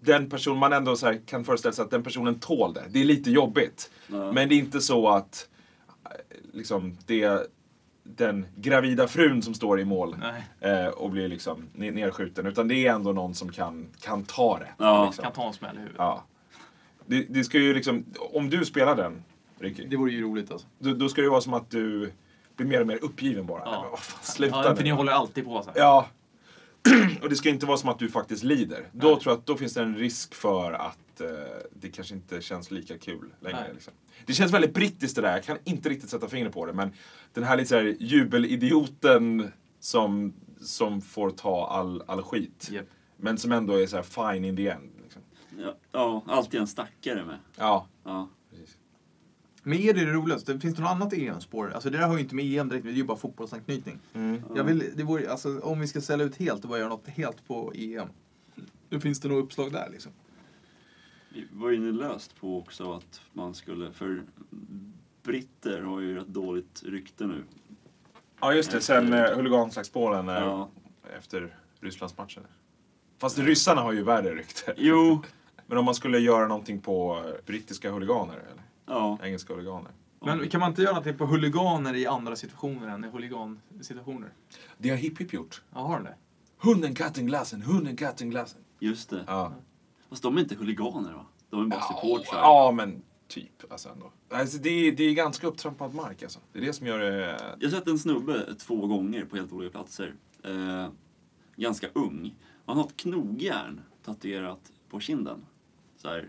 den 0.00 0.30
person, 0.30 0.58
man 0.58 0.72
ändå 0.72 0.96
så 0.96 1.14
kan 1.26 1.44
föreställa 1.44 1.72
sig 1.72 1.84
att 1.84 1.90
den 1.90 2.02
personen 2.02 2.38
tål 2.38 2.72
det. 2.74 2.84
Det 2.90 3.00
är 3.00 3.04
lite 3.04 3.30
jobbigt. 3.30 3.90
Ja. 4.06 4.32
Men 4.32 4.48
det 4.48 4.54
är 4.54 4.58
inte 4.58 4.80
så 4.80 5.08
att 5.08 5.48
eh, 6.04 6.10
liksom, 6.52 6.96
det 7.06 7.22
är 7.22 7.46
den 8.02 8.46
gravida 8.56 9.08
frun 9.08 9.42
som 9.42 9.54
står 9.54 9.80
i 9.80 9.84
mål 9.84 10.16
eh, 10.60 10.86
och 10.86 11.10
blir 11.10 11.28
liksom 11.28 11.68
ne- 11.76 11.90
nedskjuten. 11.92 12.46
Utan 12.46 12.68
det 12.68 12.86
är 12.86 12.94
ändå 12.94 13.12
någon 13.12 13.34
som 13.34 13.52
kan, 13.52 13.86
kan 14.00 14.24
ta 14.24 14.58
det. 14.58 14.68
Ja. 14.78 15.04
liksom. 15.06 15.22
Kan 15.22 15.32
ta 15.32 15.46
en 15.46 15.52
smäll 15.52 15.76
i 15.76 15.78
huvudet. 15.78 15.98
Ja. 15.98 16.24
Det, 17.06 17.26
det 17.28 17.44
ska 17.44 17.58
ju 17.58 17.74
liksom, 17.74 18.04
om 18.18 18.50
du 18.50 18.64
spelar 18.64 18.96
den, 18.96 19.24
Det 19.60 19.96
vore 19.96 20.12
ju 20.12 20.22
roligt 20.22 20.50
alltså. 20.50 20.66
då, 20.78 20.94
då 20.94 21.08
ska 21.08 21.22
det 21.22 21.28
vara 21.30 21.40
som 21.40 21.54
att 21.54 21.70
du 21.70 22.12
blir 22.56 22.66
mer 22.66 22.80
och 22.80 22.86
mer 22.86 23.04
uppgiven 23.04 23.46
bara. 23.46 23.62
Ja. 23.64 23.80
Men 23.82 23.90
vad 23.90 23.98
fan, 24.00 24.18
sluta 24.22 24.56
Ja, 24.56 24.62
för 24.62 24.76
nu. 24.76 24.82
ni 24.82 24.90
håller 24.90 25.12
alltid 25.12 25.44
på 25.44 25.62
så 25.62 25.70
här. 25.70 25.78
Ja. 25.78 26.08
och 27.22 27.28
det 27.28 27.36
ska 27.36 27.48
inte 27.48 27.66
vara 27.66 27.76
som 27.76 27.88
att 27.88 27.98
du 27.98 28.08
faktiskt 28.08 28.42
lider. 28.44 28.88
Då 28.92 29.08
Nej. 29.08 29.20
tror 29.20 29.32
jag 29.32 29.38
att 29.38 29.46
då 29.46 29.56
finns 29.56 29.74
det 29.74 29.82
en 29.82 29.96
risk 29.96 30.34
för 30.34 30.72
att 30.72 31.20
eh, 31.20 31.28
det 31.72 31.88
kanske 31.88 32.14
inte 32.14 32.40
känns 32.40 32.70
lika 32.70 32.98
kul 32.98 33.30
längre. 33.40 33.72
Liksom. 33.72 33.92
Det 34.26 34.32
känns 34.32 34.52
väldigt 34.52 34.74
brittiskt 34.74 35.16
det 35.16 35.22
där. 35.22 35.32
Jag 35.32 35.44
kan 35.44 35.58
inte 35.64 35.88
riktigt 35.88 36.10
sätta 36.10 36.28
fingret 36.28 36.52
på 36.52 36.66
det. 36.66 36.72
Men 36.72 36.92
den 37.32 37.44
här 37.44 37.56
lite 37.56 37.68
så 37.68 37.74
här 37.76 37.96
jubelidioten 38.00 39.52
som, 39.80 40.32
som 40.60 41.00
får 41.00 41.30
ta 41.30 41.66
all, 41.66 42.02
all 42.06 42.22
skit. 42.22 42.68
Japp. 42.72 42.86
Men 43.16 43.38
som 43.38 43.52
ändå 43.52 43.74
är 43.74 43.86
så 43.86 43.96
här 43.96 44.02
fine 44.32 44.44
in 44.44 44.56
the 44.56 44.68
end. 44.68 44.90
Liksom. 45.02 45.22
Ja, 45.58 45.74
ja, 45.92 46.22
alltid 46.26 46.60
en 46.60 46.66
stackare 46.66 47.24
med. 47.24 47.38
Ja, 47.56 47.86
Ja. 48.04 48.28
precis. 48.50 48.76
Men 49.62 49.78
är 49.78 49.94
det 49.94 50.04
det 50.04 50.12
roligaste? 50.12 50.60
Finns 50.60 50.74
det 50.74 50.82
något 50.82 50.90
annat 50.90 51.12
EM-spår? 51.12 51.72
Alltså 51.74 51.90
det 51.90 51.98
där 51.98 52.06
har 52.06 52.14
ju 52.14 52.20
inte 52.20 52.34
med 52.34 52.44
EM 52.44 52.68
direkt, 52.68 52.84
det 52.84 52.90
är 52.90 52.94
ju 52.94 53.04
bara 53.04 53.18
fotbollsanknytning. 53.18 53.98
Mm. 54.14 54.42
Jag 54.54 54.64
vill, 54.64 54.84
det 54.94 55.02
vore, 55.02 55.30
alltså, 55.30 55.60
om 55.60 55.80
vi 55.80 55.86
ska 55.86 56.00
ställa 56.00 56.24
ut 56.24 56.36
helt 56.36 56.62
och 56.64 56.70
bara 56.70 56.78
göra 56.78 56.88
något 56.88 57.08
helt 57.08 57.46
på 57.48 57.72
EM. 57.74 58.08
Då 58.88 59.00
finns 59.00 59.20
det 59.20 59.28
nog 59.28 59.38
uppslag 59.38 59.72
där 59.72 59.88
liksom. 59.92 60.12
Vi 61.28 61.46
var 61.52 61.70
ju 61.70 61.92
löst 61.92 62.40
på 62.40 62.58
också 62.58 62.92
att 62.92 63.20
man 63.32 63.54
skulle, 63.54 63.92
för 63.92 64.22
britter 65.22 65.82
har 65.82 66.00
ju 66.00 66.18
ett 66.18 66.26
dåligt 66.28 66.82
rykte 66.86 67.26
nu. 67.26 67.44
Ja, 68.40 68.54
just 68.54 68.70
det. 68.70 68.80
Sen 68.80 69.12
uh, 69.12 69.36
huliganslagsmålen 69.36 70.28
uh, 70.28 70.34
Ja. 70.34 70.70
efter 71.18 71.56
Rysslandsmatchen. 71.80 72.42
Fast 73.18 73.38
ryssarna 73.38 73.80
har 73.80 73.92
ju 73.92 74.02
värre 74.02 74.34
rykte. 74.34 74.74
Jo, 74.76 75.22
Men 75.66 75.78
om 75.78 75.84
man 75.84 75.94
skulle 75.94 76.18
göra 76.18 76.48
någonting 76.48 76.80
på 76.80 77.22
eh, 77.26 77.46
brittiska 77.46 77.90
huliganer, 77.90 78.34
eller 78.34 78.62
ja. 78.90 79.18
engelska 79.22 79.54
huliganer. 79.54 79.90
Men 80.20 80.48
kan 80.48 80.60
man 80.60 80.70
inte 80.70 80.82
göra 80.82 80.92
någonting 80.92 81.18
på 81.18 81.26
huliganer 81.26 81.94
i 81.94 82.06
andra 82.06 82.36
situationer 82.36 82.88
än 82.88 83.04
i 83.04 83.08
huligansituationer? 83.08 84.32
Det 84.78 84.90
har 84.90 84.96
Hipp 84.96 85.20
Hipp 85.20 85.32
gjort. 85.32 85.62
Ja, 85.74 85.80
har 85.80 86.00
det? 86.00 86.14
Hunden, 86.58 86.94
katten, 86.94 87.26
glassen, 87.26 87.62
hunden, 87.62 87.96
katten, 87.96 88.30
glassen. 88.30 88.60
Just 88.78 89.10
det. 89.10 89.24
Ja. 89.26 89.52
Fast 90.08 90.22
de 90.22 90.36
är 90.36 90.40
inte 90.40 90.54
huliganer 90.54 91.12
va? 91.12 91.26
De 91.50 91.60
är 91.60 91.66
bara 91.66 91.80
supportrar. 91.80 92.40
ja, 92.40 92.72
men 92.76 93.02
typ. 93.28 93.72
Alltså 93.72 93.88
ändå. 93.88 94.12
Alltså, 94.28 94.58
det, 94.58 94.70
är, 94.70 94.92
det 94.92 95.04
är 95.04 95.14
ganska 95.14 95.46
upptrampad 95.46 95.94
mark 95.94 96.22
alltså. 96.22 96.40
Det 96.52 96.58
är 96.58 96.62
det 96.62 96.72
som 96.72 96.86
gör 96.86 96.98
det... 96.98 97.56
Jag 97.58 97.70
har 97.70 97.76
sett 97.78 97.88
en 97.88 97.98
snubbe 97.98 98.54
två 98.54 98.86
gånger 98.86 99.24
på 99.24 99.36
helt 99.36 99.52
olika 99.52 99.70
platser. 99.70 100.14
Eh, 100.44 100.88
ganska 101.56 101.86
ung. 101.92 102.34
Han 102.66 102.76
har 102.76 102.84
ett 102.84 102.96
knogjärn 102.96 103.80
tatuerat 104.04 104.72
på 104.90 105.00
kinden. 105.00 105.46
Så 105.96 106.08
här, 106.08 106.28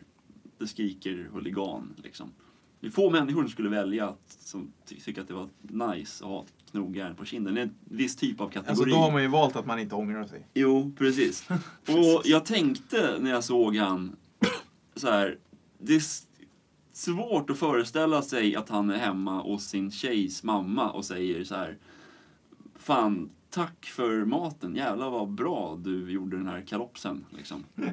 det 0.58 0.68
skriker 0.68 1.30
huligan 1.34 1.94
liksom. 1.98 2.32
Det 2.82 2.88
är 2.88 2.92
få 2.92 3.10
människor 3.10 3.42
som 3.42 3.50
skulle 3.50 3.70
välja 3.70 4.08
att 4.08 4.38
som 4.40 4.74
ty 4.86 5.00
tycker 5.00 5.22
att 5.22 5.28
det 5.28 5.34
var 5.34 5.50
nice 5.94 6.24
att 6.24 6.30
ha 6.30 6.46
knogjärn 6.72 7.16
på 7.16 7.26
kinden. 7.26 7.58
En 7.58 7.76
viss 7.84 8.16
typ 8.16 8.42
av 8.42 8.50
kategori. 8.50 8.70
Alltså 8.70 8.86
då 8.86 8.96
har 8.96 9.12
man 9.12 9.22
ju 9.22 9.28
valt 9.28 9.56
att 9.56 9.66
man 9.66 9.80
inte 9.80 9.96
ångrar 9.96 10.26
sig. 10.26 10.48
Jo, 10.54 10.92
precis. 10.98 11.50
Och 11.88 12.22
jag 12.26 12.46
tänkte 12.46 13.18
när 13.20 13.32
jag 13.32 13.44
såg 13.44 13.76
han 13.76 14.16
så 14.96 15.10
här. 15.10 15.38
Det 15.78 15.96
är 15.96 16.04
svårt 16.94 17.50
att 17.50 17.58
föreställa 17.58 18.22
sig 18.22 18.56
att 18.56 18.70
han 18.70 18.90
är 18.90 18.98
hemma 18.98 19.42
hos 19.42 19.64
sin 19.64 19.92
tjejs 19.92 20.44
mamma 20.44 20.92
och 20.92 21.06
säger 21.06 21.44
så 21.44 21.56
här. 21.56 21.78
Fan, 22.76 23.30
tack 23.50 23.86
för 23.86 24.26
maten. 24.26 24.76
Jävlar 24.76 25.10
vad 25.10 25.30
bra 25.30 25.80
du 25.84 26.12
gjorde 26.12 26.38
den 26.38 26.48
här 26.48 26.62
kalopsen. 26.62 27.26
Liksom. 27.30 27.64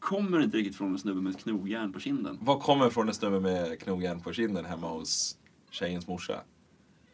Kommer 0.00 0.40
inte 0.40 0.56
riktigt 0.56 0.76
från 0.76 0.92
en 0.92 0.98
snubbe 0.98 1.20
med 1.20 1.34
ett 1.34 1.42
knogjärn 1.42 1.92
på 1.92 2.00
kinden. 2.00 2.38
Vad 2.42 2.60
kommer 2.62 2.90
från 2.90 3.08
en 3.08 3.14
snubbe 3.14 3.40
med 3.40 3.80
knogjärn 3.80 4.20
på 4.20 4.32
kinden 4.32 4.64
hemma 4.64 4.88
hos 4.88 5.36
tjejens 5.70 6.06
morsa? 6.08 6.40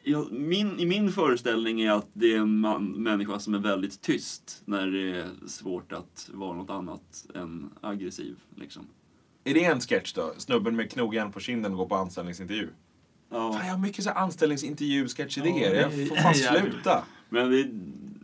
Ja, 0.03 0.27
min, 0.31 0.81
I 0.81 0.87
min 0.87 1.13
föreställning 1.13 1.81
är 1.81 1.91
att 1.93 2.07
det 2.13 2.33
är 2.33 2.39
en 2.39 2.59
man, 2.59 2.85
människa 2.87 3.39
som 3.39 3.55
är 3.55 3.59
väldigt 3.59 4.01
tyst 4.01 4.63
när 4.65 4.87
det 4.87 5.17
är 5.21 5.29
svårt 5.47 5.93
att 5.93 6.31
vara 6.35 6.57
något 6.57 6.71
annat 6.71 7.27
än 7.35 7.71
aggressiv. 7.81 8.37
Liksom. 8.57 8.87
Är 9.45 9.55
det 9.55 9.65
en 9.65 9.81
sketch 9.81 10.13
då? 10.13 10.33
Snubben 10.37 10.77
med 10.77 10.91
knogjärn 10.91 11.33
på 11.33 11.41
kinden 11.41 11.75
går 11.77 11.87
på 11.87 11.95
anställningsintervju. 11.95 12.69
Ja, 13.31 13.53
Fan, 13.53 13.67
jag 13.67 13.75
har 13.75 13.81
mycket 13.81 14.05
så 14.05 14.11
anställningsintervju-sketchidéer. 14.11 15.75
Ja, 15.75 15.81
jag 15.81 15.91
det 15.91 16.03
är- 16.03 16.07
får 16.07 16.17
fan 16.17 16.35
sluta. 16.35 17.05
men 17.29 17.51
det, 17.51 17.65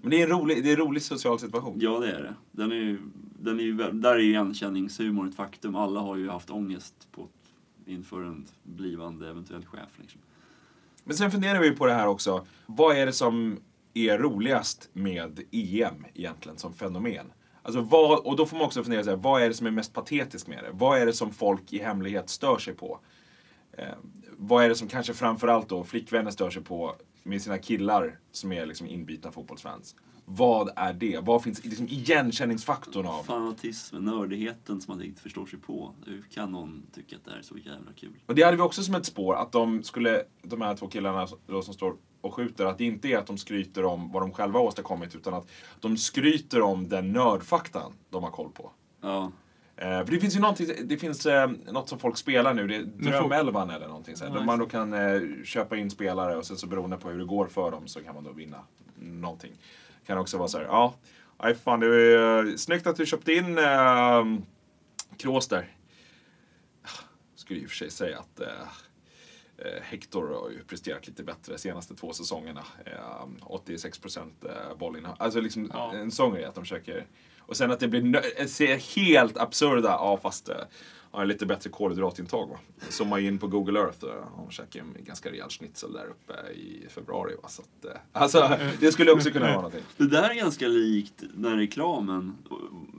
Men 0.03 0.11
det 0.11 0.21
är 0.23 0.25
en 0.25 0.31
rolig, 0.41 0.65
det 0.65 0.69
är 0.69 0.73
en 0.73 0.87
rolig 0.87 1.03
social 1.03 1.39
situation. 1.39 1.79
ja, 1.81 1.99
det 1.99 2.13
är 2.13 2.23
det. 2.23 2.35
Den 2.53 2.73
är, 2.73 2.77
ju- 2.77 2.99
den 3.43 3.61
är 3.61 3.65
ju, 3.65 3.77
där 3.77 4.15
är 4.15 4.19
ju 4.19 4.31
igenkänningshumor 4.31 5.29
ett 5.29 5.35
faktum. 5.35 5.77
Alla 5.77 6.01
har 6.01 6.17
ju 6.17 6.29
haft 6.29 6.51
ångest 6.51 7.09
på, 7.13 7.29
inför 7.87 8.23
en 8.23 8.47
blivande 8.63 9.29
eventuell 9.29 9.67
chef. 9.67 9.91
Liksom. 9.97 10.21
Men 11.05 11.17
sen 11.17 11.31
funderar 11.31 11.61
vi 11.61 11.71
på 11.71 11.87
det 11.87 11.93
här 11.93 12.07
också. 12.07 12.47
Vad 12.67 12.97
är 12.97 13.07
det 13.07 13.13
som 13.13 13.61
är 13.95 14.19
roligast 14.19 14.91
med 14.93 15.41
EM 15.51 16.07
egentligen 16.15 16.59
som 16.59 16.73
fenomen? 16.75 17.33
Alltså 17.63 17.81
vad, 17.81 18.19
och 18.19 18.37
då 18.37 18.47
får 18.47 18.57
man 18.57 18.67
också 18.67 18.83
fundera 18.83 19.05
så 19.05 19.11
här, 19.11 19.17
vad 19.17 19.43
är 19.43 19.49
det 19.49 19.55
som 19.55 19.67
är 19.67 19.71
mest 19.71 19.93
patetiskt 19.93 20.49
med 20.49 20.65
det? 20.65 20.71
Vad 20.73 20.99
är 20.99 21.07
det 21.07 21.13
som 21.13 21.33
folk 21.33 21.73
i 21.73 21.79
hemlighet 21.79 22.31
stör 22.31 22.59
sig 22.59 22.75
på? 22.75 23.01
Eh, 23.73 23.95
vad 24.37 24.65
är 24.65 24.69
det 24.69 24.75
som 24.75 24.89
kanske 24.89 25.15
framförallt 25.15 25.69
då 25.69 25.85
flickvänner 25.85 26.31
stör 26.31 26.51
sig 26.51 26.63
på 26.63 26.97
med 27.23 27.43
sina 27.43 27.59
killar 27.59 28.19
som 28.33 28.53
är 28.53 28.67
liksom 28.67 28.87
inbitna 28.87 29.33
fotbollsfans? 29.33 29.97
Vad 30.37 30.71
är 30.77 30.93
det? 30.93 31.19
Vad 31.23 31.43
finns 31.43 31.65
liksom 31.65 31.89
igenkänningsfaktorn 31.89 33.07
av? 33.07 33.23
Fanatismen, 33.23 34.05
nördigheten 34.05 34.81
som 34.81 34.97
man 34.97 35.05
inte 35.05 35.23
förstår 35.23 35.47
sig 35.47 35.59
på. 35.59 35.95
Hur 36.07 36.25
kan 36.35 36.53
någon 36.53 36.87
tycka 36.95 37.17
att 37.17 37.25
det 37.25 37.31
här 37.31 37.39
är 37.39 37.43
så 37.43 37.59
jävla 37.59 37.93
kul? 37.97 38.11
Och 38.27 38.35
det 38.35 38.43
hade 38.43 38.57
vi 38.57 38.63
också 38.63 38.83
som 38.83 38.95
ett 38.95 39.07
spår, 39.07 39.35
att 39.35 39.53
de 39.53 39.83
skulle, 39.83 40.23
de 40.43 40.61
här 40.61 40.77
två 40.77 40.89
killarna 40.89 41.29
då 41.47 41.63
som 41.63 41.75
står 41.75 41.97
och 42.21 42.35
skjuter, 42.35 42.67
att 42.67 42.79
det 42.79 42.85
inte 42.85 43.09
är 43.09 43.19
att 43.19 43.27
de 43.27 43.39
skryter 43.39 43.85
om 43.85 44.13
vad 44.13 44.23
de 44.23 44.33
själva 44.33 44.59
har 44.59 44.67
åstadkommit, 44.67 45.15
utan 45.15 45.35
att 45.35 45.49
de 45.81 45.97
skryter 45.97 46.61
om 46.63 46.89
den 46.89 47.13
nördfaktan 47.13 47.93
de 48.11 48.23
har 48.23 48.31
koll 48.31 48.51
på. 48.53 48.71
Ja. 49.01 49.33
Eh, 49.77 50.05
för 50.05 50.11
det 50.11 50.21
finns 50.21 50.37
ju 50.37 50.41
någonting, 50.41 50.69
det 50.85 50.97
finns 50.97 51.27
eh, 51.27 51.51
något 51.73 51.89
som 51.89 51.99
folk 51.99 52.17
spelar 52.17 52.55
nu, 52.55 52.67
det 52.67 52.77
är 52.77 52.83
Drömelvan 52.83 53.71
eller 53.71 53.89
någonting 53.89 54.17
sånt. 54.17 54.31
Ja, 54.33 54.39
Där 54.39 54.47
man 54.47 54.59
då 54.59 54.67
kan 54.67 54.93
eh, 54.93 55.21
köpa 55.45 55.77
in 55.77 55.91
spelare 55.91 56.37
och 56.37 56.47
sen 56.47 56.57
så 56.57 56.67
beroende 56.67 56.97
på 56.97 57.11
hur 57.11 57.19
det 57.19 57.25
går 57.25 57.47
för 57.47 57.71
dem 57.71 57.87
så 57.87 58.01
kan 58.01 58.15
man 58.15 58.25
då 58.25 58.33
vinna 58.33 58.59
någonting. 58.95 59.53
Kan 60.07 60.19
också 60.19 60.39
vara 60.39 60.49
så 60.49 60.59
här, 60.59 60.65
ja, 60.65 60.95
aj 61.37 61.55
fan 61.55 61.81
det 61.81 61.87
är 61.87 62.47
eh, 62.47 62.57
snyggt 62.57 62.87
att 62.87 62.97
du 62.97 63.07
köpte 63.07 63.33
in 63.33 63.59
eh, 63.59 64.25
Kroos 65.17 65.49
där. 65.49 65.77
Skulle 67.35 67.61
i 67.61 67.67
och 67.67 67.71
för 67.71 67.77
sig 67.77 67.91
säga 67.91 68.19
att 68.19 68.41
eh, 68.41 69.83
Hector 69.83 70.35
har 70.43 70.51
ju 70.51 70.65
presterat 70.65 71.07
lite 71.07 71.23
bättre 71.23 71.53
de 71.53 71.59
senaste 71.59 71.95
två 71.95 72.13
säsongerna. 72.13 72.65
Eh, 72.87 73.27
86% 73.41 74.19
eh, 74.49 74.77
bollinnehav. 74.79 75.17
Alltså 75.19 75.41
liksom 75.41 75.71
Ja. 75.75 75.93
en 75.95 76.11
sån 76.11 76.35
grej 76.35 76.45
att 76.45 76.55
de 76.55 76.65
försöker 76.65 77.07
och 77.39 77.57
sen 77.57 77.71
att 77.71 77.81
det 77.81 77.89
blir 77.89 78.47
ser 78.47 78.97
helt 78.97 79.37
absurda, 79.37 79.89
ja 79.89 80.19
fast 80.23 80.51
har 81.13 81.27
lite 81.27 81.47
bättre 81.47 81.71
kolhydratintag 81.71 82.47
va. 82.47 82.59
Zoomar 82.89 83.19
in 83.19 83.39
på 83.39 83.47
Google 83.47 83.81
Earth 83.81 84.05
och 84.05 84.47
och 84.47 84.53
käkar 84.53 84.81
en 84.81 84.97
ganska 85.05 85.31
rejäl 85.31 85.49
schnitzel 85.49 85.93
där 85.93 86.07
uppe 86.07 86.33
i 86.53 86.87
februari 86.89 87.35
va. 87.43 87.49
Så 87.49 87.63
att, 87.63 87.85
eh, 87.85 87.91
alltså 88.13 88.59
det 88.81 88.93
skulle 88.93 89.13
också 89.13 89.31
kunna 89.31 89.47
vara 89.47 89.55
någonting. 89.55 89.83
Det 89.97 90.07
där 90.07 90.31
är 90.31 90.35
ganska 90.35 90.69
likt 90.69 91.23
den 91.35 91.59
reklamen, 91.59 92.37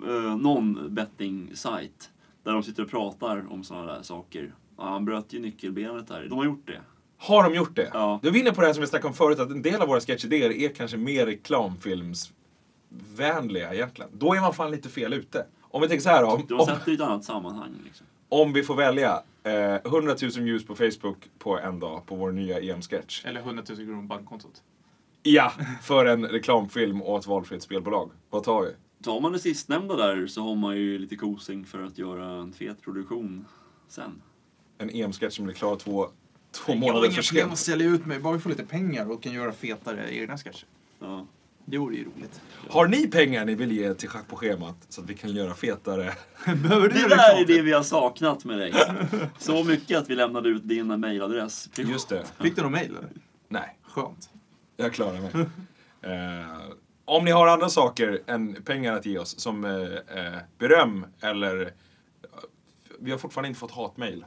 uh, 0.07 0.37
någon 0.37 0.95
betting-sajt, 0.95 2.09
där 2.43 2.53
de 2.53 2.63
sitter 2.63 2.83
och 2.83 2.89
pratar 2.89 3.45
om 3.49 3.63
sådana 3.63 3.93
där 3.93 4.01
saker. 4.01 4.53
Ja, 4.77 4.83
han 4.83 5.05
bröt 5.05 5.33
ju 5.33 5.39
nyckelbenet 5.39 6.07
där. 6.07 6.27
De 6.29 6.37
har 6.37 6.45
gjort 6.45 6.67
det. 6.67 6.81
Har 7.17 7.43
de 7.43 7.55
gjort 7.55 7.75
det? 7.75 7.89
Ja. 7.93 8.19
Då 8.21 8.29
är 8.29 8.33
vi 8.33 8.39
inne 8.39 8.51
på 8.51 8.61
det 8.61 8.67
här 8.67 8.73
som 8.73 8.81
vi 8.81 8.87
snackade 8.87 9.07
om 9.07 9.13
förut, 9.13 9.39
att 9.39 9.49
en 9.49 9.61
del 9.61 9.81
av 9.81 9.87
våra 9.87 9.99
sketchidéer 9.99 10.51
är 10.51 10.69
kanske 10.69 10.97
mer 10.97 11.25
reklamfilmsvänliga 11.25 13.73
egentligen. 13.73 14.11
Då 14.13 14.33
är 14.33 14.41
man 14.41 14.53
fan 14.53 14.71
lite 14.71 14.89
fel 14.89 15.13
ute. 15.13 15.45
Om 15.73 15.81
vi 15.81 15.87
tänker 15.87 16.03
så 16.03 16.09
här 16.09 16.23
om, 16.23 16.45
De 16.47 16.65
sätter 16.65 16.91
i 16.91 16.95
ett 16.95 17.01
annat 17.01 17.23
sammanhang. 17.23 17.71
Liksom. 17.85 18.05
om 18.29 18.53
vi 18.53 18.63
får 18.63 18.75
välja 18.75 19.23
eh, 19.43 19.75
100 19.75 20.15
000 20.21 20.31
views 20.31 20.65
på 20.65 20.75
Facebook 20.75 21.29
på 21.39 21.59
en 21.59 21.79
dag 21.79 22.05
på 22.05 22.15
vår 22.15 22.31
nya 22.31 22.59
EM-sketch. 22.59 23.25
Eller 23.25 23.39
100 23.39 23.63
000 23.69 23.77
kronor 23.77 23.95
på 24.01 24.07
bankkontot. 24.07 24.63
Ja, 25.23 25.51
för 25.81 26.05
en 26.05 26.25
reklamfilm 26.27 27.01
och 27.01 27.19
ett 27.19 27.27
valfritt 27.27 27.63
spelbolag. 27.63 28.09
Vad 28.29 28.43
tar 28.43 28.61
vi? 28.61 28.71
Tar 29.03 29.19
man 29.19 29.31
det 29.31 29.39
sistnämnda 29.39 29.95
där 29.95 30.27
så 30.27 30.41
har 30.41 30.55
man 30.55 30.75
ju 30.77 30.97
lite 30.97 31.15
kosing 31.15 31.65
för 31.65 31.83
att 31.83 31.97
göra 31.97 32.25
en 32.41 32.53
fet 32.53 32.81
produktion 32.81 33.45
sen. 33.87 34.21
En 34.77 34.89
EM-sketch 34.89 35.35
som 35.35 35.45
blir 35.45 35.55
klar 35.55 35.75
två, 35.75 36.05
två 36.51 36.63
Jag 36.67 36.73
har 36.73 36.79
månader 36.79 37.05
inga 37.05 37.15
för 37.15 37.23
problem 37.29 37.51
att 37.51 37.57
sent. 37.57 37.79
sälja 37.79 37.87
ut 37.87 38.05
mig, 38.05 38.19
bara 38.19 38.33
vi 38.33 38.39
får 38.39 38.49
lite 38.49 38.65
pengar 38.65 39.11
och 39.11 39.23
kan 39.23 39.33
göra 39.33 39.51
fetare 39.51 40.15
egna 40.15 40.37
sketcher. 40.37 40.65
Ja. 40.99 41.25
Det 41.65 41.77
vore 41.77 41.95
ju 41.95 42.03
roligt. 42.03 42.41
Har 42.69 42.87
ni 42.87 43.07
pengar 43.07 43.45
ni 43.45 43.55
vill 43.55 43.71
ge 43.71 43.93
till 43.93 44.09
Schack 44.09 44.27
på 44.27 44.35
schemat 44.35 44.75
så 44.89 45.01
att 45.01 45.09
vi 45.09 45.13
kan 45.13 45.29
göra 45.29 45.53
fetare? 45.53 46.13
Behöver 46.45 46.89
Det 46.89 47.07
där 47.07 47.41
är 47.41 47.45
det 47.45 47.61
vi 47.61 47.71
har 47.71 47.83
saknat 47.83 48.45
med 48.45 48.57
dig. 48.57 48.73
Så 49.37 49.63
mycket 49.63 49.97
att 49.97 50.09
vi 50.09 50.15
lämnade 50.15 50.49
ut 50.49 50.67
din 50.67 50.99
mailadress. 50.99 51.69
Just 51.75 52.09
det. 52.09 52.25
Fick 52.41 52.55
du 52.55 52.61
någon 52.61 52.71
mail 52.71 52.91
eller? 52.91 53.09
Nej, 53.47 53.79
Skönt. 53.83 54.29
jag 54.77 54.93
klarar 54.93 55.21
mig. 55.21 55.31
Eh, 56.01 56.59
om 57.05 57.25
ni 57.25 57.31
har 57.31 57.47
andra 57.47 57.69
saker 57.69 58.21
än 58.27 58.63
pengar 58.63 58.93
att 58.93 59.05
ge 59.05 59.17
oss, 59.19 59.39
som 59.39 59.65
eh, 59.65 59.71
eh, 60.25 60.39
beröm 60.57 61.05
eller... 61.21 61.73
Vi 62.99 63.11
har 63.11 63.17
fortfarande 63.17 63.47
inte 63.47 63.59
fått 63.59 63.71
hatmail. 63.71 64.25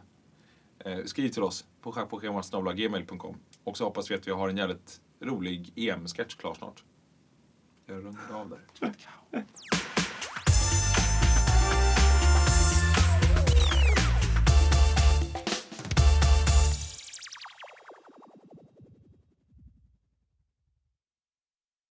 Eh, 0.85 0.99
skriv 1.05 1.29
till 1.29 1.43
oss 1.43 1.65
på 1.83 1.93
schackpåschemat.gmail.com. 1.93 3.37
Och 3.65 3.77
så 3.77 3.85
hoppas 3.85 4.11
vi 4.11 4.15
att 4.15 4.27
vi 4.27 4.33
har 4.33 4.49
en 4.49 4.57
jävligt 4.57 5.01
rolig 5.21 5.73
EM-sketch 5.77 6.35
klar 6.35 6.55
snart. 6.55 6.85
Jag 7.89 8.05
rundar 8.05 8.35
av 8.41 8.49
där. 8.51 9.45